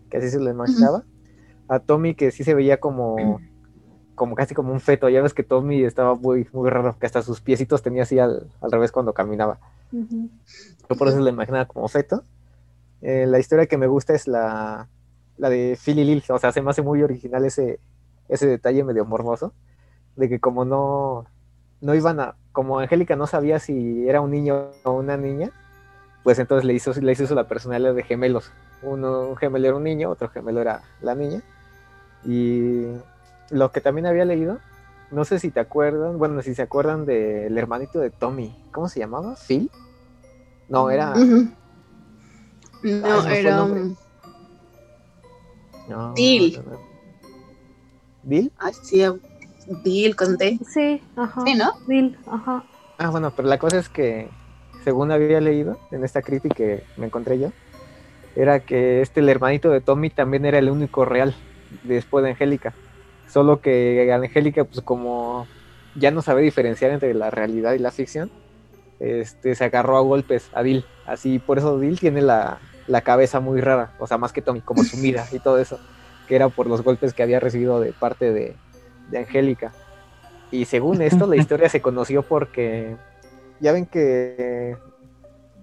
[0.09, 1.03] Que así se lo imaginaba.
[1.67, 3.39] A Tommy, que sí se veía como.
[4.15, 5.07] Como casi como un feto.
[5.09, 8.51] Ya ves que Tommy estaba muy, muy raro, que hasta sus piecitos tenía así al,
[8.61, 9.59] revés cuando caminaba.
[9.91, 12.23] Yo por eso lo imaginaba como feto.
[13.01, 14.87] Eh, la historia que me gusta es la,
[15.37, 17.79] la de Philly Lil, o sea, se me hace muy original ese,
[18.29, 19.53] ese detalle medio morboso,
[20.15, 21.25] de que como no,
[21.81, 25.51] no iban a, como Angélica no sabía si era un niño o una niña,
[26.23, 28.51] pues entonces le hizo, le hizo la personalidad de gemelos.
[28.83, 31.41] Uno, un gemelo era un niño, otro gemelo era la niña.
[32.23, 32.85] Y
[33.49, 34.59] lo que también había leído,
[35.09, 38.99] no sé si te acuerdan, bueno, si se acuerdan del hermanito de Tommy, ¿cómo se
[38.99, 39.35] llamaba?
[39.35, 39.71] ¿Phil?
[40.69, 41.13] No, era...
[42.83, 43.67] No, era.
[46.15, 46.59] Bill.
[48.23, 48.51] ¿Bill?
[48.59, 49.03] Ah, sí,
[49.83, 50.59] Bill conté.
[50.67, 51.41] Sí, ajá.
[51.45, 51.73] Sí, ¿no?
[51.87, 52.63] Bill, ajá.
[52.97, 54.29] Ah, bueno, pero la cosa es que,
[54.83, 57.51] según había leído en esta creepy que me encontré yo,
[58.35, 61.35] era que este, el hermanito de Tommy, también era el único real
[61.83, 62.73] después de Angélica.
[63.27, 65.47] Solo que Angélica, pues como
[65.95, 68.31] ya no sabe diferenciar entre la realidad y la ficción,
[68.99, 70.85] este, se agarró a golpes a Bill.
[71.05, 74.61] Así, por eso Bill tiene la, la cabeza muy rara, o sea, más que Tommy,
[74.61, 75.79] como sumida y todo eso,
[76.27, 78.55] que era por los golpes que había recibido de parte de,
[79.09, 79.71] de Angélica.
[80.51, 82.95] Y según esto, la historia se conoció porque
[83.59, 84.77] ya ven que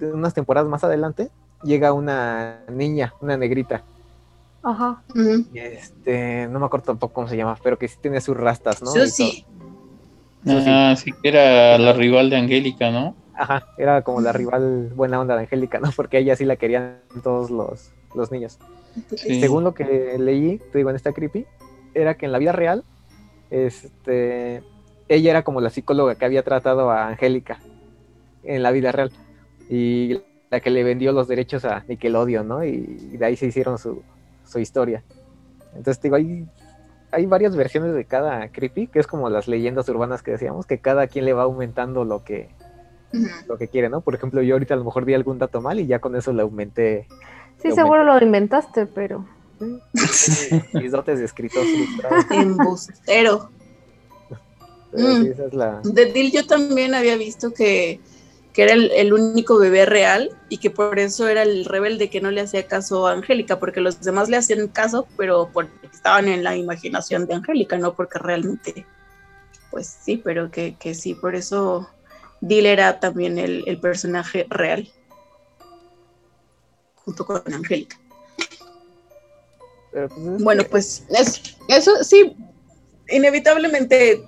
[0.01, 1.31] unas temporadas más adelante
[1.63, 3.83] llega una niña, una negrita.
[4.63, 5.03] Ajá.
[5.55, 8.91] Este, no me acuerdo tampoco cómo se llama, pero que sí tiene sus rastas, ¿no?
[9.07, 9.45] sí.
[10.47, 13.15] Ah, sí, que era la rival de Angélica, ¿no?
[13.39, 15.93] Ajá, era como la rival buena onda de Angélica, ¿no?
[15.95, 18.59] Porque ella sí la querían todos los, los niños.
[19.15, 21.47] Según lo que leí, te digo en esta creepy,
[21.95, 22.83] era que en la vida real,
[23.51, 24.65] este,
[25.07, 27.61] ella era como la psicóloga que había tratado a Angélica
[28.43, 29.13] en la vida real.
[29.71, 30.21] Y
[30.51, 32.65] la que le vendió los derechos a Nickelodeon, ¿no?
[32.65, 34.03] Y, de ahí se hicieron su,
[34.45, 35.05] su historia.
[35.77, 36.45] Entonces, digo, hay,
[37.13, 40.79] hay varias versiones de cada creepy, que es como las leyendas urbanas que decíamos, que
[40.81, 42.49] cada quien le va aumentando lo que,
[43.47, 44.01] lo que quiere, ¿no?
[44.01, 46.33] Por ejemplo, yo ahorita a lo mejor di algún dato mal y ya con eso
[46.33, 47.07] le aumenté.
[47.63, 49.27] Sí, seguro lo inventaste, pero.
[50.75, 51.65] Mis dotes de escritor.
[52.31, 53.51] Embustero.
[54.95, 55.27] Sí, Mm.
[55.27, 55.81] esa es la.
[55.85, 58.01] De Dil yo también había visto que,
[58.55, 62.23] que era el, el único bebé real y que por eso era el rebelde que
[62.23, 66.29] no le hacía caso a Angélica, porque los demás le hacían caso, pero porque estaban
[66.29, 68.87] en la imaginación de Angélica, no porque realmente,
[69.71, 71.91] pues sí, pero que, que sí, por eso
[72.41, 74.89] Dil era también el, el personaje real,
[76.95, 77.99] junto con Angélica.
[79.93, 82.37] pues, es Bueno, que- pues es- eso sí,
[83.09, 84.23] inevitablemente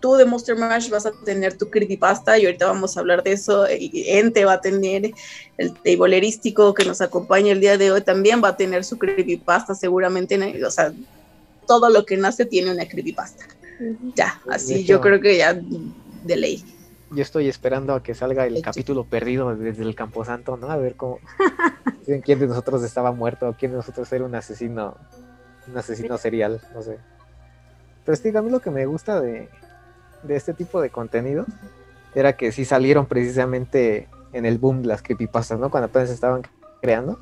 [0.00, 3.32] tú de Monster Mash vas a tener tu creepypasta y ahorita vamos a hablar de
[3.32, 3.66] eso.
[3.70, 5.12] y Ente va a tener
[5.58, 9.74] el tablerístico que nos acompaña el día de hoy también va a tener su creepypasta
[9.74, 10.92] seguramente, o sea,
[11.66, 13.44] todo lo que nace tiene una creepypasta.
[14.14, 16.64] Ya, así yo creo que ya de ley.
[17.10, 20.70] Yo estoy esperando a que salga el capítulo perdido desde el Camposanto, ¿no?
[20.70, 21.18] A ver cómo.
[22.24, 24.96] quién de nosotros estaba muerto, quién de nosotros era un asesino.
[25.66, 26.98] Un asesino serial, no sé.
[28.04, 29.48] Pero sí, a mí lo que me gusta de,
[30.22, 31.46] de este tipo de contenido
[32.14, 35.70] era que sí salieron precisamente en el boom las creepypastas, ¿no?
[35.70, 36.42] Cuando apenas estaban
[36.80, 37.18] creando.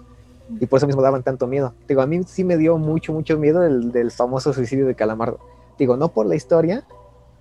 [0.60, 1.74] Y por eso mismo daban tanto miedo.
[1.86, 5.40] Digo, a mí sí me dio mucho, mucho miedo el del famoso suicidio de Calamardo.
[5.78, 6.84] Digo, no por la historia,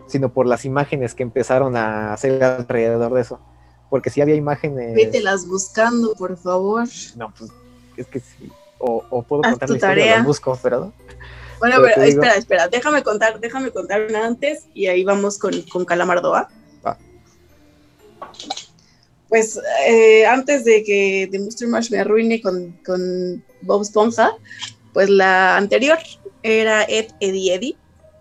[0.07, 3.39] sino por las imágenes que empezaron a hacer alrededor de eso.
[3.89, 4.93] Porque sí había imágenes.
[4.95, 6.87] Vételas buscando, por favor.
[7.15, 7.51] No, pues
[7.95, 8.51] es que sí.
[8.79, 10.23] O, o puedo Haz contar tu la historia, tarea.
[10.23, 10.91] busco, pero
[11.59, 15.03] Bueno, Pero pero, te digo- espera, espera, déjame contar, déjame contar una antes y ahí
[15.03, 16.49] vamos con, con Calamardo, ¿va?
[16.85, 16.97] Va.
[19.29, 24.31] Pues eh, antes de que The Monster Mash me arruine con, con Bob Esponja,
[24.93, 25.97] pues la anterior
[26.43, 27.77] era Ed, Eddie, Eddie,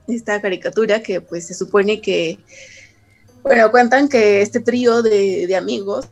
[0.09, 2.39] esta caricatura que pues se supone que,
[3.43, 6.09] bueno, cuentan que este trío de, de amigos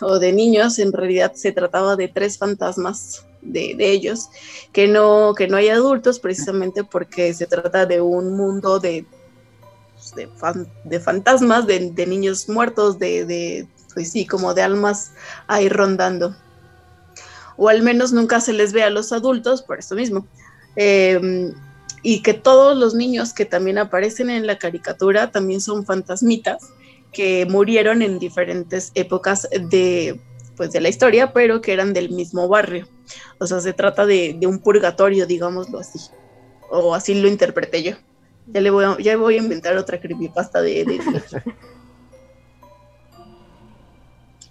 [0.00, 4.28] o de niños en realidad se trataba de tres fantasmas de, de ellos
[4.72, 9.04] que no, que no hay adultos precisamente porque se trata de un mundo de,
[9.94, 15.12] pues, de, fan- de fantasmas, de, de niños muertos, de, pues sí, como de almas
[15.46, 16.36] ahí rondando.
[17.56, 20.26] O al menos nunca se les ve a los adultos por eso mismo.
[20.76, 21.52] Eh,
[22.02, 26.70] y que todos los niños que también aparecen en la caricatura también son fantasmitas
[27.12, 30.20] que murieron en diferentes épocas de,
[30.56, 32.88] pues, de la historia, pero que eran del mismo barrio.
[33.38, 35.98] O sea, se trata de, de un purgatorio, digámoslo así.
[36.70, 37.92] O así lo interpreté yo.
[38.46, 40.84] Ya, le voy a, ya voy a inventar otra creepypasta de,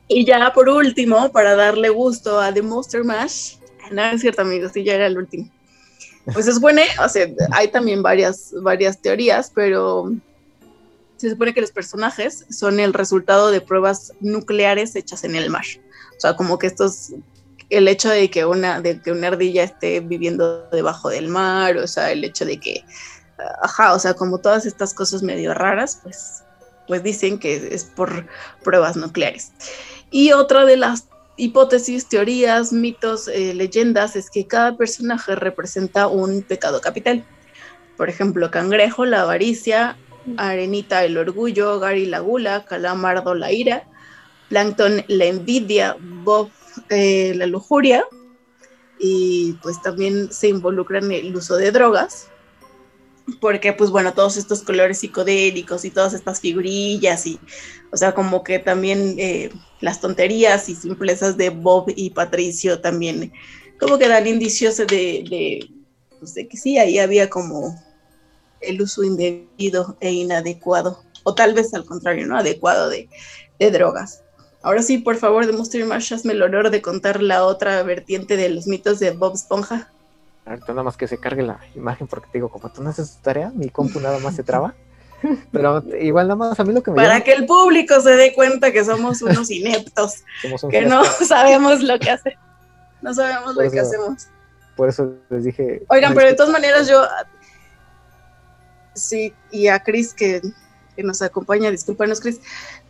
[0.07, 3.57] Y ya por último, para darle gusto a The Monster Mash,
[3.91, 5.49] no es cierto amigos, sí, ya era el último.
[6.25, 10.11] Pues se supone, o sea, hay también varias, varias teorías, pero
[11.17, 15.65] se supone que los personajes son el resultado de pruebas nucleares hechas en el mar.
[16.17, 17.11] O sea, como que estos,
[17.69, 21.87] el hecho de que una, de que una ardilla esté viviendo debajo del mar, o
[21.87, 22.85] sea, el hecho de que,
[23.61, 26.43] ajá, o sea, como todas estas cosas medio raras, pues,
[26.87, 28.25] pues dicen que es por
[28.63, 29.51] pruebas nucleares.
[30.11, 31.08] Y otra de las
[31.39, 37.25] hipótesis, teorías, mitos, eh, leyendas es que cada personaje representa un pecado capital.
[37.97, 39.97] Por ejemplo, Cangrejo, la avaricia,
[40.37, 43.87] Arenita, el orgullo, Gary, la gula, Calamardo, la ira,
[44.49, 46.49] Plankton, la envidia, Bob,
[46.89, 48.05] eh, la lujuria,
[48.99, 52.29] y pues también se involucran el uso de drogas,
[53.39, 57.39] porque pues bueno, todos estos colores psicodélicos y todas estas figurillas y,
[57.91, 59.51] o sea, como que también eh,
[59.81, 63.31] las tonterías y simplezas de Bob y Patricio también
[63.79, 65.69] como que dan indicios de,
[66.19, 67.75] pues, de que sí, ahí había como
[68.61, 72.37] el uso indebido e inadecuado, o tal vez al contrario, ¿no?
[72.37, 73.09] Adecuado de,
[73.57, 74.23] de drogas.
[74.61, 78.35] Ahora sí, por favor, de Monster Mash, hazme el honor de contar la otra vertiente
[78.35, 79.93] de los mitos de Bob Esponja.
[80.49, 83.15] Ahorita nada más que se cargue la imagen porque te digo, como tú no haces
[83.17, 84.73] tu tarea, mi compu nada más se traba.
[85.51, 88.11] Pero igual nada más a mí lo que me Para llama- que el público se
[88.15, 92.37] dé cuenta que somos unos ineptos, somos un que no sabemos lo que hace.
[93.01, 94.27] No sabemos Por lo que hacemos.
[94.75, 95.83] Por eso les dije.
[95.89, 97.03] Oigan, pero de todas maneras yo,
[98.93, 100.41] sí, y a Chris que,
[100.99, 102.41] que nos acompaña, discúlpanos Chris,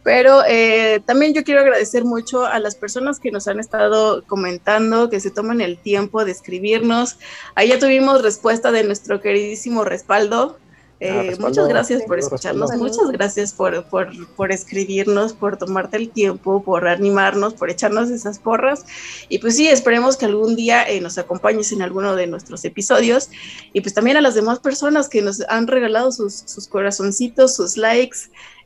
[0.01, 5.11] pero eh, también yo quiero agradecer mucho a las personas que nos han estado comentando,
[5.11, 7.19] que se toman el tiempo de escribirnos.
[7.53, 10.57] Ahí ya tuvimos respuesta de nuestro queridísimo respaldo.
[11.01, 15.95] Eh, Ah, respaldo, muchas gracias por escucharnos, muchas gracias por, por, por escribirnos, por tomarte
[15.95, 18.85] el tiempo, por animarnos, por echarnos esas porras.
[19.29, 23.29] Y pues sí, esperemos que algún día eh, nos acompañes en alguno de nuestros episodios.
[23.71, 27.77] Y pues también a las demás personas que nos han regalado sus, sus corazoncitos, sus
[27.77, 28.17] likes,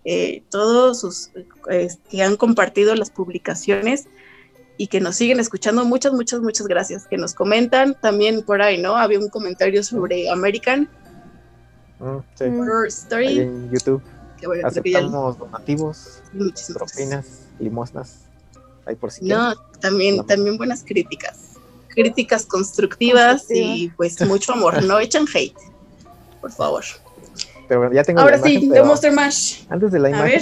[0.04, 1.30] eh, todos sus
[1.70, 4.08] eh, que han compartido las publicaciones
[4.76, 5.86] y que nos siguen escuchando.
[5.86, 7.06] Muchas, muchas, muchas gracias.
[7.06, 8.98] Que nos comentan también por ahí, ¿no?
[8.98, 10.90] Había un comentario sobre American
[12.04, 12.44] Mm, sí.
[12.46, 13.40] Horror Ahí Story.
[13.40, 14.02] en YouTube
[14.40, 17.26] que bueno, creo que ya- aceptamos donativos, muchísimas propinas,
[17.60, 18.20] limosnas.
[18.86, 19.38] Ahí por si quieren.
[19.38, 20.26] No, también, No.
[20.26, 21.38] también buenas críticas.
[21.88, 24.84] Críticas constructivas y pues mucho amor.
[24.84, 25.56] No echan hate,
[26.42, 26.84] por favor.
[27.70, 29.64] Pero ya tengo Ahora la imagen, sí, de Monster Mash.
[29.70, 30.42] antes de la A imagen,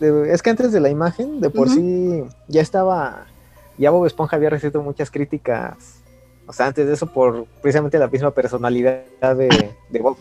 [0.00, 3.26] ver, de- es que antes de la imagen, de por sí ya estaba,
[3.76, 5.76] ya Bob Esponja había recibido muchas críticas,
[6.46, 10.16] o sea, antes de eso por precisamente la misma personalidad de, de Bob,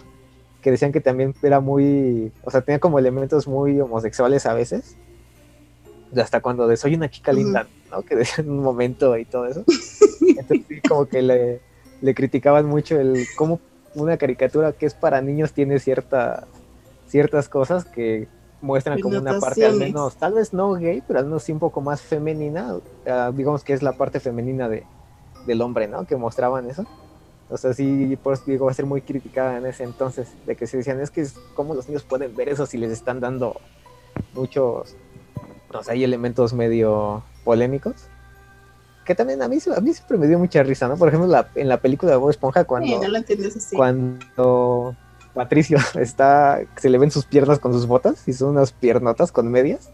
[0.63, 4.95] que decían que también era muy, o sea, tenía como elementos muy homosexuales a veces,
[6.15, 8.01] hasta cuando de soy una chica linda, ¿no?
[8.01, 9.63] Que decían un momento y todo eso.
[10.21, 11.61] Entonces sí, como que le,
[12.01, 13.59] le criticaban mucho el cómo
[13.93, 16.47] una caricatura que es para niños tiene cierta,
[17.07, 18.27] ciertas cosas que
[18.61, 21.59] muestran como una parte al menos, tal vez no gay, pero al menos sí un
[21.59, 24.85] poco más femenina, ah, digamos que es la parte femenina de,
[25.45, 26.05] del hombre, ¿no?
[26.05, 26.85] Que mostraban eso.
[27.53, 30.55] O sea, sí, por eso digo, va a ser muy criticada en ese entonces, de
[30.55, 33.19] que se decían, es que es cómo los niños pueden ver eso si les están
[33.19, 33.61] dando
[34.33, 34.95] muchos,
[35.71, 37.93] o sea, hay elementos medio polémicos.
[39.05, 40.97] Que también a mí, a mí siempre me dio mucha risa, ¿no?
[40.97, 43.75] Por ejemplo, la- en la película de Bob Esponja, cuando, sí, no lo entiendes así.
[43.75, 44.95] cuando
[45.35, 49.51] Patricio está, se le ven sus piernas con sus botas y son unas piernotas con
[49.51, 49.91] medias.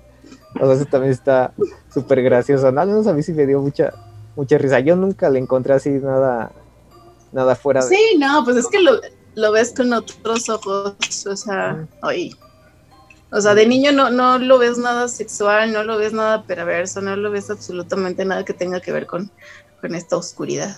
[0.61, 1.53] O sea, eso también está
[1.93, 2.71] súper gracioso.
[2.71, 2.79] ¿no?
[2.81, 3.93] Al menos a mí sí me dio mucha,
[4.35, 4.79] mucha risa.
[4.79, 6.51] Yo nunca le encontré así nada,
[7.31, 7.95] nada fuera de...
[7.95, 8.99] Sí, no, pues es que lo,
[9.35, 12.35] lo ves con otros ojos, o sea, ay.
[13.31, 17.01] O sea, de niño no, no lo ves nada sexual, no lo ves nada perverso,
[17.01, 19.29] no lo ves absolutamente nada que tenga que ver con,
[19.81, 20.75] con esta oscuridad.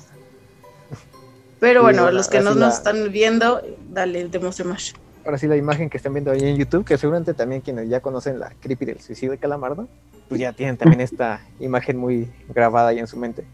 [1.60, 4.94] Pero bueno, bueno, los que no nos están viendo, dale, demuestre más.
[5.24, 8.00] Ahora sí, la imagen que están viendo ahí en YouTube, que seguramente también quienes ya
[8.02, 9.88] conocen la creepy del suicidio de Calamardo,
[10.28, 13.46] pues ya tienen también esta imagen muy grabada ahí en su mente.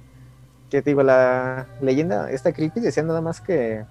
[0.70, 3.86] Que te digo, la leyenda, esta creepy decía nada más que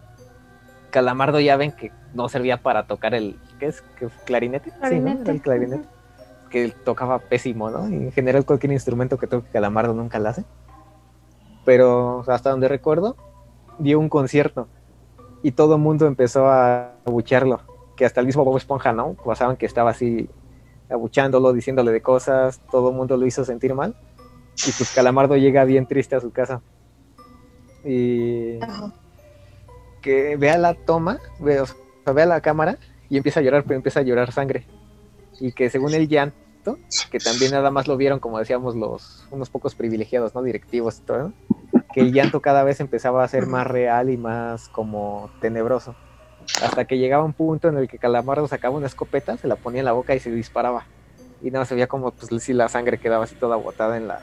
[0.91, 3.83] Calamardo ya ven que no servía para tocar el, ¿qué es?
[3.99, 4.71] ¿Qué, ¿Clarinete?
[4.71, 4.89] Sí, ¿no?
[4.89, 5.31] Clarinete.
[5.31, 5.89] El clarinete.
[6.51, 7.87] Que él tocaba pésimo, ¿no?
[7.87, 10.45] En general cualquier instrumento que toque Calamardo nunca lo hace.
[11.65, 13.17] Pero hasta donde recuerdo,
[13.79, 14.69] dio un concierto
[15.43, 17.61] y todo el mundo empezó a abuchearlo,
[17.97, 19.15] que hasta el mismo Bob Esponja, ¿no?
[19.15, 20.29] Pasaban que estaba así
[20.89, 23.97] abuchándolo, diciéndole de cosas, todo el mundo lo hizo sentir mal.
[24.65, 26.63] Y pues Calamardo llega bien triste a su casa.
[27.85, 28.59] Y
[30.01, 32.79] que vea la toma, ve, o sea, vea la cámara
[33.09, 34.65] y empieza a llorar, pero empieza a llorar sangre.
[35.41, 36.79] Y que según el llanto,
[37.11, 40.43] que también nada más lo vieron, como decíamos, los unos pocos privilegiados, ¿no?
[40.43, 41.33] Directivos y todo,
[41.93, 45.95] que el llanto cada vez empezaba a ser más real y más como tenebroso.
[46.63, 49.81] Hasta que llegaba un punto en el que Calamardo sacaba una escopeta, se la ponía
[49.81, 50.87] en la boca y se disparaba.
[51.43, 54.23] Y nada, se veía como pues sí, la sangre quedaba así toda botada en la,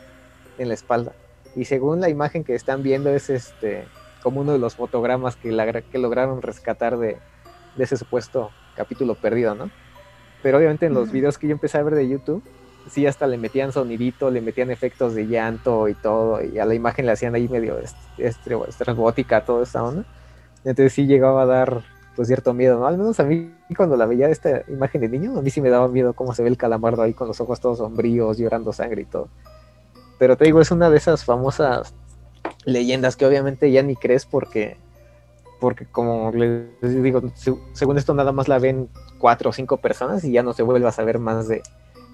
[0.57, 1.13] en la espalda.
[1.55, 3.85] Y según la imagen que están viendo es este
[4.21, 7.17] como uno de los fotogramas que, la- que lograron rescatar de,
[7.75, 9.69] de ese supuesto capítulo perdido, ¿no?
[10.41, 12.43] Pero obviamente en los videos que yo empecé a ver de YouTube,
[12.89, 16.73] sí hasta le metían sonidito, le metían efectos de llanto y todo, y a la
[16.73, 17.77] imagen le hacían ahí medio
[18.17, 20.05] estrambótica toda esa onda.
[20.65, 21.83] Entonces sí llegaba a dar
[22.15, 22.87] pues cierto miedo, ¿no?
[22.87, 25.69] Al menos a mí cuando la veía esta imagen de niño, a mí sí me
[25.69, 29.01] daba miedo cómo se ve el calamardo ahí con los ojos todos sombríos, llorando sangre
[29.01, 29.29] y todo.
[30.23, 31.93] Pero te digo, es una de esas famosas
[32.63, 34.77] leyendas que obviamente ya ni crees porque,
[35.59, 40.23] porque como les digo, se- según esto nada más la ven cuatro o cinco personas
[40.23, 41.61] y ya no se vuelve a saber más de,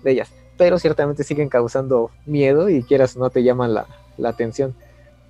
[0.01, 0.31] de ellas.
[0.57, 3.85] Pero ciertamente siguen causando miedo y quieras no te llaman la,
[4.17, 4.73] la atención.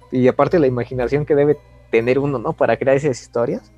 [0.10, 1.58] Y aparte la imaginación que debe
[1.92, 2.54] tener uno, ¿no?
[2.54, 3.74] Para crear esas historias.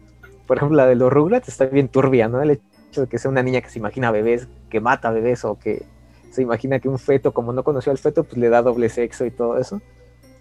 [0.46, 2.40] Por ejemplo, la de los Rugrats está bien turbia, ¿no?
[2.40, 5.58] El hecho de que sea una niña que se imagina bebés, que mata bebés o
[5.58, 5.88] que
[6.32, 9.26] se imagina que un feto, como no conoció al feto, pues le da doble sexo
[9.26, 9.82] y todo eso.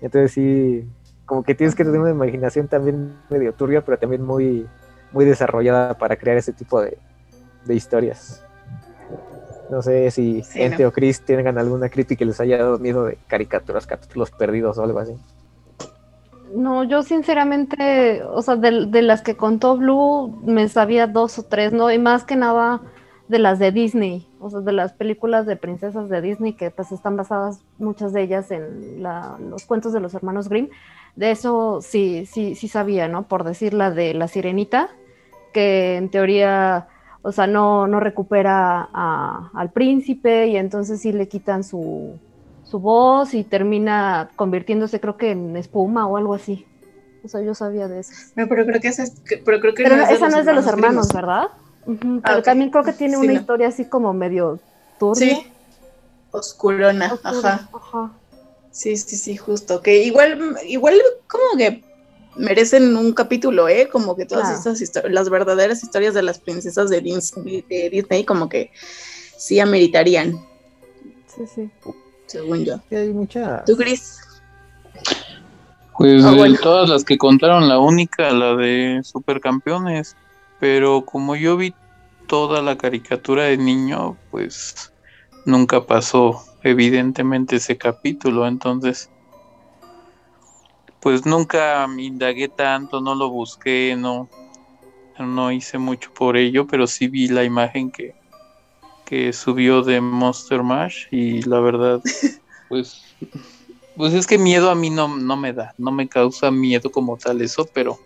[0.00, 0.88] Entonces sí,
[1.26, 4.66] como que tienes que tener una imaginación también medio turbia, pero también muy,
[5.12, 6.96] muy desarrollada para crear ese tipo de,
[7.66, 8.44] de historias.
[9.70, 10.88] No sé si Sí, Ente no.
[10.88, 14.82] o Chris tengan alguna crítica que les haya dado miedo de caricaturas, capítulos perdidos o
[14.82, 15.14] algo así.
[16.52, 21.44] No, yo sinceramente, o sea, de, de las que contó Blue, me sabía dos o
[21.44, 21.92] tres, ¿no?
[21.92, 22.80] Y más que nada
[23.30, 26.92] de las de Disney, o sea, de las películas de princesas de Disney, que pues
[26.92, 30.68] están basadas muchas de ellas en la- los cuentos de los hermanos Grimm.
[31.16, 33.24] De eso sí, sí, sí sabía, ¿no?
[33.24, 34.88] Por decir la de la sirenita,
[35.52, 36.88] que en teoría,
[37.22, 42.18] o sea, no, no recupera a- al príncipe y entonces sí le quitan su,
[42.64, 46.66] su voz y termina convirtiéndose creo que en espuma o algo así.
[47.24, 48.12] O sea, yo sabía de eso.
[48.36, 50.52] No, pero creo que esa es, pero creo que Pero no esa no es de
[50.54, 51.12] los hermanos.
[51.12, 51.48] ¿verdad?
[51.90, 53.40] Ah, Pero también creo que tiene Sí, una no.
[53.40, 54.58] historia así como medio
[54.98, 55.36] turbia.
[55.36, 55.46] Sí.
[56.32, 57.68] Oscurona, oscura, ajá.
[57.72, 58.12] ajá.
[58.70, 59.80] Sí, sí, sí, justo.
[59.82, 60.94] Que igual, igual
[61.26, 61.82] como que
[62.36, 63.88] merecen un capítulo, ¿eh?
[63.90, 64.58] Como que todas Claro.
[64.58, 67.34] estas historias, las verdaderas historias de las princesas de, Dis-
[67.68, 68.70] de Disney, como que
[69.36, 70.38] sí ameritarían,
[71.26, 71.70] Sí, sí.
[72.26, 72.76] según yo.
[72.88, 73.64] Sí, hay muchas.
[73.64, 74.20] ¿Tú, Gris?
[75.96, 76.56] Pues de bueno.
[76.62, 80.16] todas las que contaron, la única, la de Supercampeones.
[80.60, 81.74] Pero como yo vi
[82.28, 84.92] toda la caricatura de niño, pues
[85.46, 88.46] nunca pasó evidentemente ese capítulo.
[88.46, 89.10] Entonces,
[91.00, 94.28] pues nunca me indagué tanto, no lo busqué, no,
[95.18, 98.14] no hice mucho por ello, pero sí vi la imagen que,
[99.06, 102.00] que subió de Monster Mash y la verdad,
[102.68, 103.02] pues
[103.96, 107.16] pues es que miedo a mí no, no me da, no me causa miedo como
[107.16, 107.98] tal eso, pero...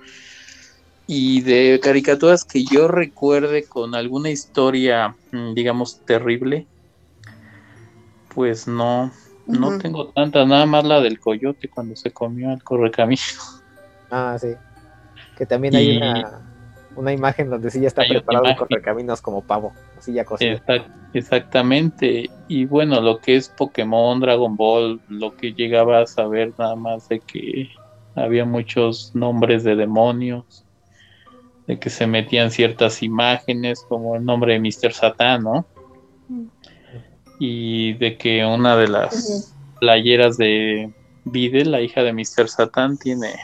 [1.07, 6.69] Y de caricaturas que yo recuerde con alguna historia, mm, digamos, terrible,
[8.35, 9.13] pues no,
[9.47, 13.21] no tengo tanta, nada más la del coyote cuando se comió al correcamino.
[14.11, 14.55] Ah, sí.
[15.37, 16.43] Que también hay Y- una,
[16.95, 19.75] una imagen donde sí ya está Hay preparado el correcaminos como pavo.
[19.97, 20.57] Así ya cocido.
[20.57, 22.31] Exact- exactamente.
[22.47, 27.09] Y bueno, lo que es Pokémon, Dragon Ball, lo que llegaba a saber nada más
[27.09, 27.69] de que
[28.15, 30.64] había muchos nombres de demonios,
[31.67, 34.93] de que se metían ciertas imágenes, como el nombre de Mr.
[34.93, 35.67] Satan, ¿no?
[36.29, 36.47] Mm.
[37.39, 40.93] Y de que una de las playeras de
[41.25, 42.49] Vide, la hija de Mr.
[42.49, 43.35] Satan, tiene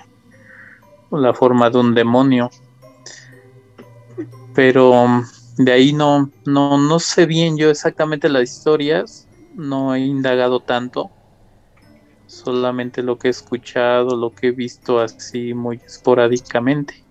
[1.11, 2.51] la forma de un demonio.
[4.55, 5.25] Pero mm,
[5.59, 11.11] de ahí no, no, no sé bien yo exactamente las historias, no he indagado tanto,
[12.27, 17.03] solamente lo que he escuchado, lo que he visto así muy esporádicamente.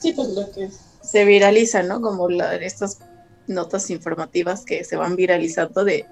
[0.00, 0.68] Sí, pues lo que
[1.02, 2.00] se viraliza, ¿no?
[2.00, 2.98] Como la- estas
[3.46, 6.06] notas informativas que se van viralizando de,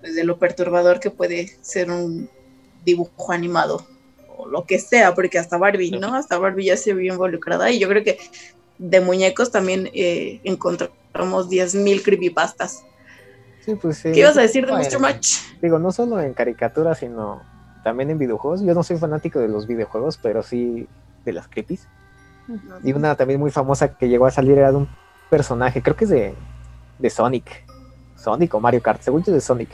[0.00, 2.28] pues, de lo perturbador que puede ser un
[2.84, 3.86] dibujo animado
[4.36, 6.14] o lo que sea, porque hasta Barbie, ¿no?
[6.14, 8.18] Hasta Barbie ya se vio involucrada y yo creo que
[8.78, 12.84] de muñecos también eh, encontramos 10.000 creepypastas.
[13.64, 14.12] Sí, pues sí.
[14.12, 15.00] ¿Qué ibas a decir de Bueno, Mr.
[15.00, 15.36] Match?
[15.62, 17.42] Digo, no solo en caricaturas, sino
[17.82, 18.60] también en videojuegos.
[18.62, 20.86] Yo no soy fanático de los videojuegos, pero sí
[21.24, 21.88] de las creepies.
[22.82, 24.88] Y una también muy famosa que llegó a salir era de un
[25.30, 26.34] personaje, creo que es de,
[26.98, 27.64] de Sonic.
[28.16, 29.70] Sonic o Mario Kart, según yo es de Sonic.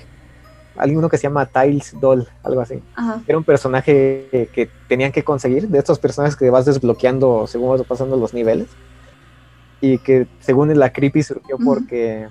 [0.77, 2.83] Hay uno que se llama Tiles Doll, algo así.
[2.95, 3.23] Ajá.
[3.27, 7.71] Era un personaje que, que tenían que conseguir, de estos personajes que vas desbloqueando según
[7.71, 8.69] vas pasando los niveles.
[9.81, 12.29] Y que según la creepy surgió porque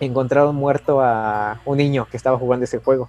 [0.00, 3.08] encontraron muerto a un niño que estaba jugando ese juego.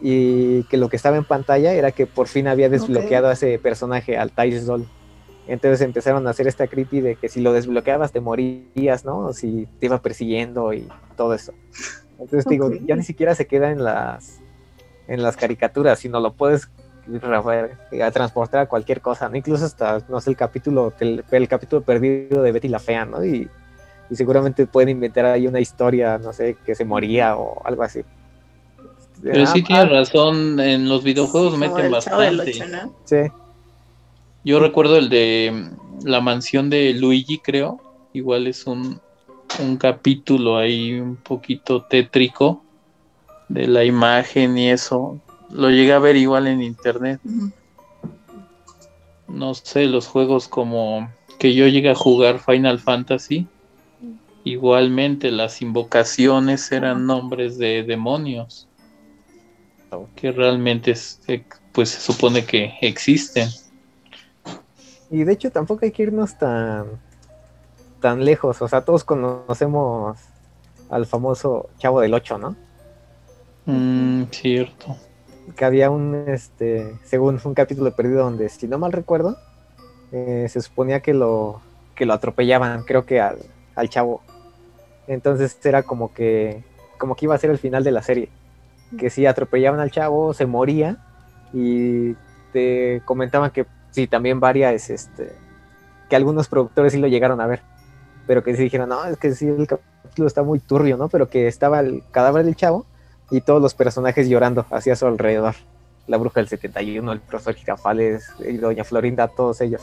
[0.00, 3.58] Y que lo que estaba en pantalla era que por fin había desbloqueado a ese
[3.58, 4.86] personaje, al Tiles Doll.
[5.46, 9.18] Entonces empezaron a hacer esta creepy de que si lo desbloqueabas te morías, ¿no?
[9.18, 11.52] O si te iba persiguiendo y todo eso.
[12.18, 14.40] Entonces digo, ya ni siquiera se queda en las
[15.08, 16.68] en las caricaturas, sino lo puedes
[17.06, 17.70] Rafael,
[18.02, 19.36] a transportar a cualquier cosa, ¿no?
[19.36, 23.24] Incluso hasta, no sé, el capítulo, el, el capítulo perdido de Betty la Fea, ¿no?
[23.24, 23.48] Y,
[24.10, 28.02] y seguramente pueden inventar ahí una historia, no sé, que se moría o algo así.
[29.22, 32.92] Pero Ah, sí ah, tienes razón, en los videojuegos meten el Chavo del bastante.
[33.04, 33.32] Sí.
[34.46, 37.80] Yo recuerdo el de mm, la mansión de Luigi, creo.
[38.12, 39.00] Igual es un,
[39.58, 42.62] un capítulo ahí un poquito tétrico
[43.48, 45.20] de la imagen y eso.
[45.50, 47.20] Lo llegué a ver igual en internet.
[49.26, 53.48] No sé, los juegos como que yo llegué a jugar Final Fantasy.
[54.44, 58.68] Igualmente las invocaciones eran nombres de demonios.
[60.14, 63.48] Que realmente es- eh, pues se supone que existen.
[65.10, 66.86] Y de hecho tampoco hay que irnos tan,
[68.00, 68.60] tan lejos.
[68.62, 70.18] O sea, todos conocemos
[70.90, 72.56] al famoso Chavo del Ocho, ¿no?
[73.66, 74.96] Mm, cierto.
[75.56, 79.36] que había un, este, según un capítulo perdido donde, si no mal recuerdo,
[80.12, 81.60] eh, se suponía que lo,
[81.94, 83.38] que lo atropellaban, creo que al,
[83.74, 84.22] al chavo.
[85.08, 86.64] Entonces era como que,
[86.98, 88.28] como que iba a ser el final de la serie.
[88.98, 90.98] Que si atropellaban al chavo, se moría
[91.52, 92.14] y
[92.52, 93.66] te comentaban que
[93.96, 95.32] sí, también varias, este,
[96.10, 97.62] que algunos productores sí lo llegaron a ver,
[98.26, 101.08] pero que sí dijeron, no, es que sí, el capítulo está muy turbio, ¿no?
[101.08, 102.84] Pero que estaba el cadáver del chavo
[103.30, 105.54] y todos los personajes llorando hacia su alrededor.
[106.08, 109.80] La bruja del 71, el profesor Girafales, y doña Florinda, todos ellos.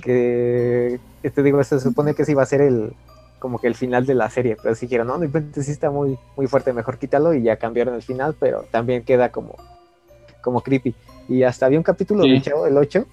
[0.00, 2.94] Que, te digo, se supone que ese iba a ser el
[3.40, 5.90] como que el final de la serie, pero sí dijeron, no, de repente sí está
[5.90, 9.56] muy, muy fuerte, mejor quítalo y ya cambiaron el final, pero también queda como,
[10.46, 10.94] como creepy.
[11.28, 12.30] Y hasta había un capítulo Sí.
[12.30, 13.04] del Chavo del 8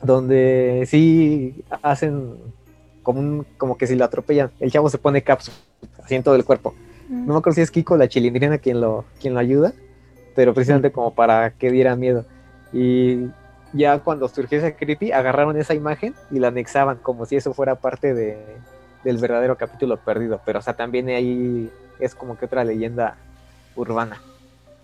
[0.00, 2.34] donde sí hacen
[3.02, 5.50] como, un- como que si lo atropellan, el chavo se pone caps
[6.02, 6.74] así en todo el cuerpo.
[7.08, 9.72] No me acuerdo si es Kiko o la chilindrina quien lo, quien lo ayuda,
[10.36, 12.24] pero precisamente como para que diera miedo.
[12.72, 13.26] Y
[13.72, 17.74] ya cuando surgió esa creepy, agarraron esa imagen y la anexaban como si eso fuera
[17.74, 18.38] parte de,
[19.04, 20.40] del verdadero capítulo perdido.
[20.46, 23.16] Pero, o sea, también ahí es como que otra leyenda
[23.76, 24.18] urbana.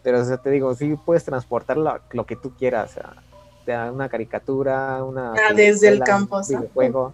[0.02, 3.92] Pero, o sea, te digo, sí puedes transportar lo, lo que tú quieras, o sea,
[3.92, 5.32] una caricatura, una...
[5.32, 7.12] Ah, desde el campo, un videojuego.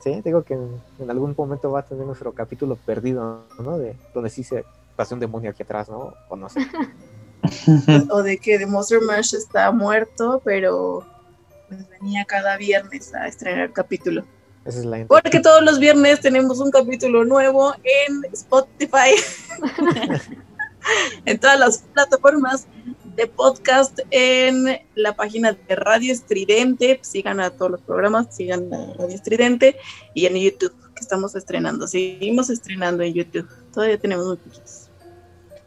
[0.00, 3.78] Sí, te digo que en, en algún momento va a tener nuestro capítulo perdido, ¿no?
[3.78, 4.64] De donde sí se
[4.96, 6.14] pasó un demonio aquí atrás, ¿no?
[6.28, 6.60] O no sé.
[8.10, 11.04] o de que The Monster Mash está muerto, pero
[11.68, 14.24] pues venía cada viernes a estrenar capítulo.
[14.64, 19.14] Esa es la Porque todos los viernes tenemos un capítulo nuevo en Spotify,
[21.24, 22.66] en todas las plataformas
[23.16, 27.00] de podcast, en la página de Radio Estridente.
[27.02, 29.76] Sigan a todos los programas, sigan a Radio Estridente
[30.14, 31.88] y en YouTube, que estamos estrenando.
[31.88, 33.48] Seguimos estrenando en YouTube.
[33.72, 34.88] Todavía tenemos muy poquitos.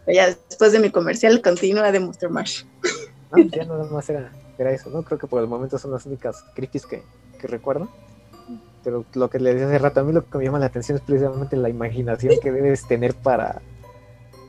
[0.08, 2.64] Ya después de mi comercial, continúa de Monster Mash.
[3.32, 5.04] No, ya nada más era, era eso, ¿no?
[5.04, 7.04] Creo que por el momento son las únicas creepies que,
[7.40, 7.90] que recuerdo.
[8.84, 10.98] Pero lo que le decía hace rato, a mí lo que me llama la atención
[10.98, 13.62] es precisamente la imaginación que debes tener para,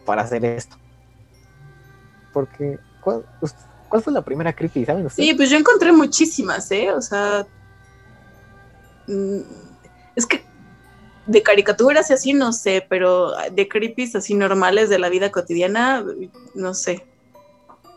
[0.04, 0.76] para hacer esto.
[2.32, 3.24] Porque, ¿cuál,
[4.02, 4.84] fue la primera creepy?
[4.84, 5.28] ¿Saben ustedes?
[5.28, 6.90] Sí, pues yo encontré muchísimas, ¿eh?
[6.92, 7.46] O sea,
[9.06, 9.40] mm,
[10.16, 10.44] es que
[11.26, 16.04] de caricaturas y así no sé, pero de creepies así normales de la vida cotidiana,
[16.54, 17.04] no sé.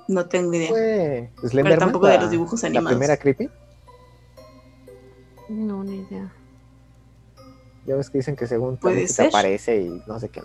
[0.07, 0.69] No tengo idea.
[0.69, 2.91] Fue Pero Slenderman, tampoco de la- los dibujos La animados.
[2.91, 3.49] primera creepy.
[5.49, 6.31] No, ni idea.
[7.85, 10.41] Ya ves que dicen que según te aparece y no sé qué.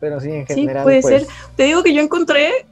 [0.00, 0.84] Pero sí, en Sí, general.
[0.84, 1.28] puede pues, ser.
[1.56, 2.66] Te digo que yo encontré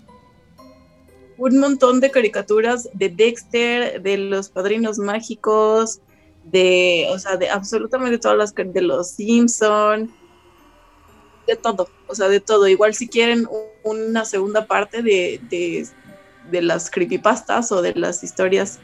[1.38, 6.00] un montón de caricaturas de Dexter, de los Padrinos Mágicos,
[6.44, 10.10] de, o sea, de absolutamente todas las de los Simpson,
[11.46, 12.66] de todo, o sea, de todo.
[12.68, 13.46] Igual si quieren
[13.82, 15.86] una segunda parte de, de,
[16.50, 18.78] de las creepypastas o de las historias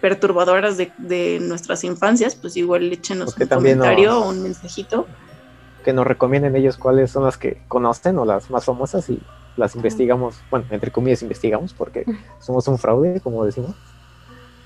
[0.00, 5.06] perturbadoras de, de nuestras infancias, pues igual échenos Porque un comentario o un mensajito.
[5.86, 9.22] Que nos recomienden ellos cuáles son las que conocen o las más famosas y
[9.56, 12.04] las investigamos, bueno, entre comillas investigamos porque
[12.40, 13.76] somos un fraude, como decimos.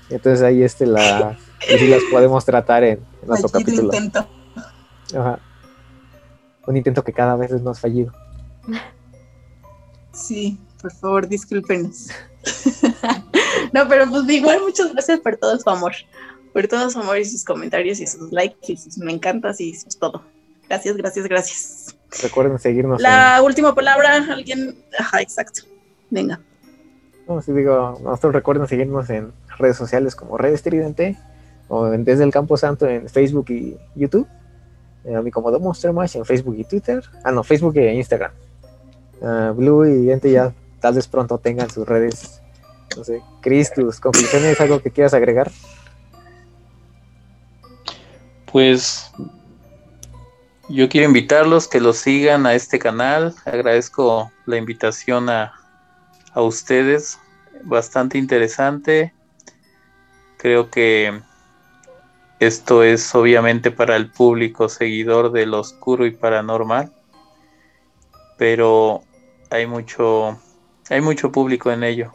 [0.09, 1.37] Entonces ahí este la
[1.69, 3.83] y sí las podemos tratar en, en nuestro capítulo.
[3.83, 4.27] intento.
[5.15, 5.37] Ajá.
[6.65, 8.11] Un intento que cada vez es más fallido.
[10.13, 12.07] Sí, por favor, discúlpenos.
[13.73, 15.93] no, pero pues igual muchas gracias por todo su amor,
[16.51, 19.75] por todo su amor y sus comentarios y sus likes y sus me encantas y
[19.75, 20.23] sus todo.
[20.71, 21.97] Gracias, gracias, gracias.
[22.23, 25.63] Recuerden seguirnos La última palabra, alguien, ajá, exacto.
[26.09, 26.35] Venga.
[27.27, 31.17] en, no, sí digo, nosotros recuerden seguirnos en redes sociales como Red Estridente
[31.67, 34.25] o en Desde el Campo Santo en Facebook y YouTube.
[35.03, 37.03] Eh, a mí como The Monster Mash en Facebook y Twitter.
[37.25, 38.31] Ah, no, Facebook e Instagram.
[39.21, 42.41] Ah, Blue y gente ya tal vez pronto tengan sus redes.
[42.95, 45.51] No sé, Chris, tus conclusiones, algo que quieras agregar.
[48.49, 49.11] Pues
[50.71, 53.35] yo quiero invitarlos que los sigan a este canal.
[53.45, 55.53] Agradezco la invitación a,
[56.33, 57.19] a ustedes.
[57.63, 59.13] Bastante interesante.
[60.37, 61.21] Creo que
[62.39, 66.91] esto es obviamente para el público seguidor del oscuro y paranormal.
[68.37, 69.03] Pero
[69.51, 70.39] hay mucho,
[70.89, 72.13] hay mucho público en ello.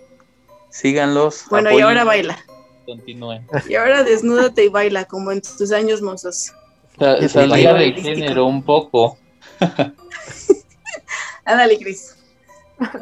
[0.71, 1.45] Síganlos.
[1.51, 2.39] Bueno, y ahora baila.
[2.87, 3.47] Continúen.
[3.69, 6.53] Y ahora desnúdate y baila como en tus años mozos.
[6.99, 9.19] Sa- Saldría del género un poco.
[11.45, 12.17] Ándale, Cris.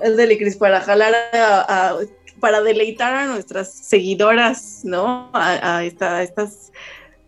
[0.04, 1.96] Ándale, Cris, para jalar a, a-
[2.40, 5.30] para deleitar a nuestras seguidoras, ¿no?
[5.32, 6.72] A, a esta- a estas,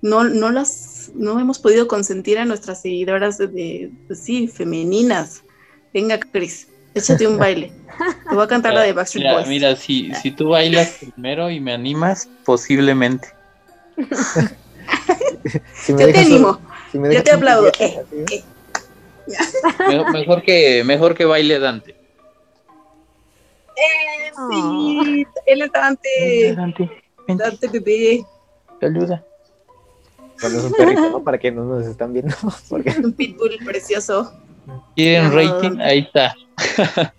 [0.03, 5.43] no, no las, no hemos podido consentir a nuestras seguidoras de, de- pues sí, femeninas.
[5.95, 7.73] Venga, Cris, échate un baile.
[8.29, 9.49] Te voy a cantar la de Backstreet Mira, Boys.
[9.49, 13.29] mira, si, si tú bailas primero y me animas, posiblemente.
[15.75, 16.61] Si me Yo te animo.
[16.93, 17.69] si me yo te aplaudo.
[17.79, 18.45] Eh, eh.
[19.89, 21.97] Me- mejor, que, mejor que baile Dante.
[23.77, 26.55] Eh, sí, él es Dante.
[26.57, 26.91] Dante,
[27.29, 28.25] Dante bebé.
[28.81, 29.25] saluda.
[30.41, 31.23] Cuando es un perrito, ¿no?
[31.25, 32.35] Para que no nos están viendo.
[32.69, 34.33] Porque Un pitbull precioso.
[34.95, 35.31] ¿Quieren Ah.
[35.31, 35.81] rating?
[35.81, 36.35] Ahí está.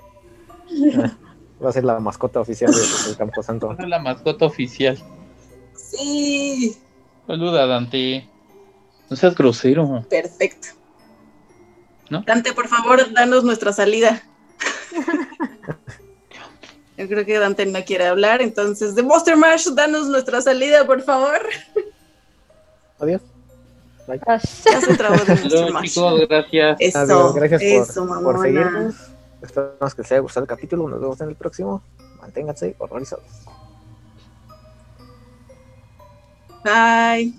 [1.63, 3.75] va a ser la mascota oficial de- del Camposanto.
[3.77, 4.97] Es la mascota oficial.
[5.75, 6.77] Sí,
[7.27, 8.27] Saluda, Dante.
[9.09, 10.05] No seas grosero.
[10.09, 10.69] perfecto.
[12.09, 12.21] ¿No?
[12.25, 14.23] Dante, por favor, danos nuestra salida.
[16.97, 21.01] Yo creo que Dante no quiere hablar, entonces, de Monster Mash, danos nuestra salida, por
[21.03, 21.41] favor.
[22.99, 23.21] Adiós.
[24.25, 25.93] Ah, Ya se trabó de nuestro Luego, Mash.
[25.93, 26.77] chicos, gracias.
[26.79, 27.35] Eso, Adiós.
[27.35, 28.95] Gracias por, eso, por seguirnos.
[29.41, 30.87] Esperamos que les haya gustado el capítulo.
[30.89, 31.83] Nos vemos en el próximo.
[32.19, 33.25] Manténganse horrorizados.
[36.67, 37.31] Bye.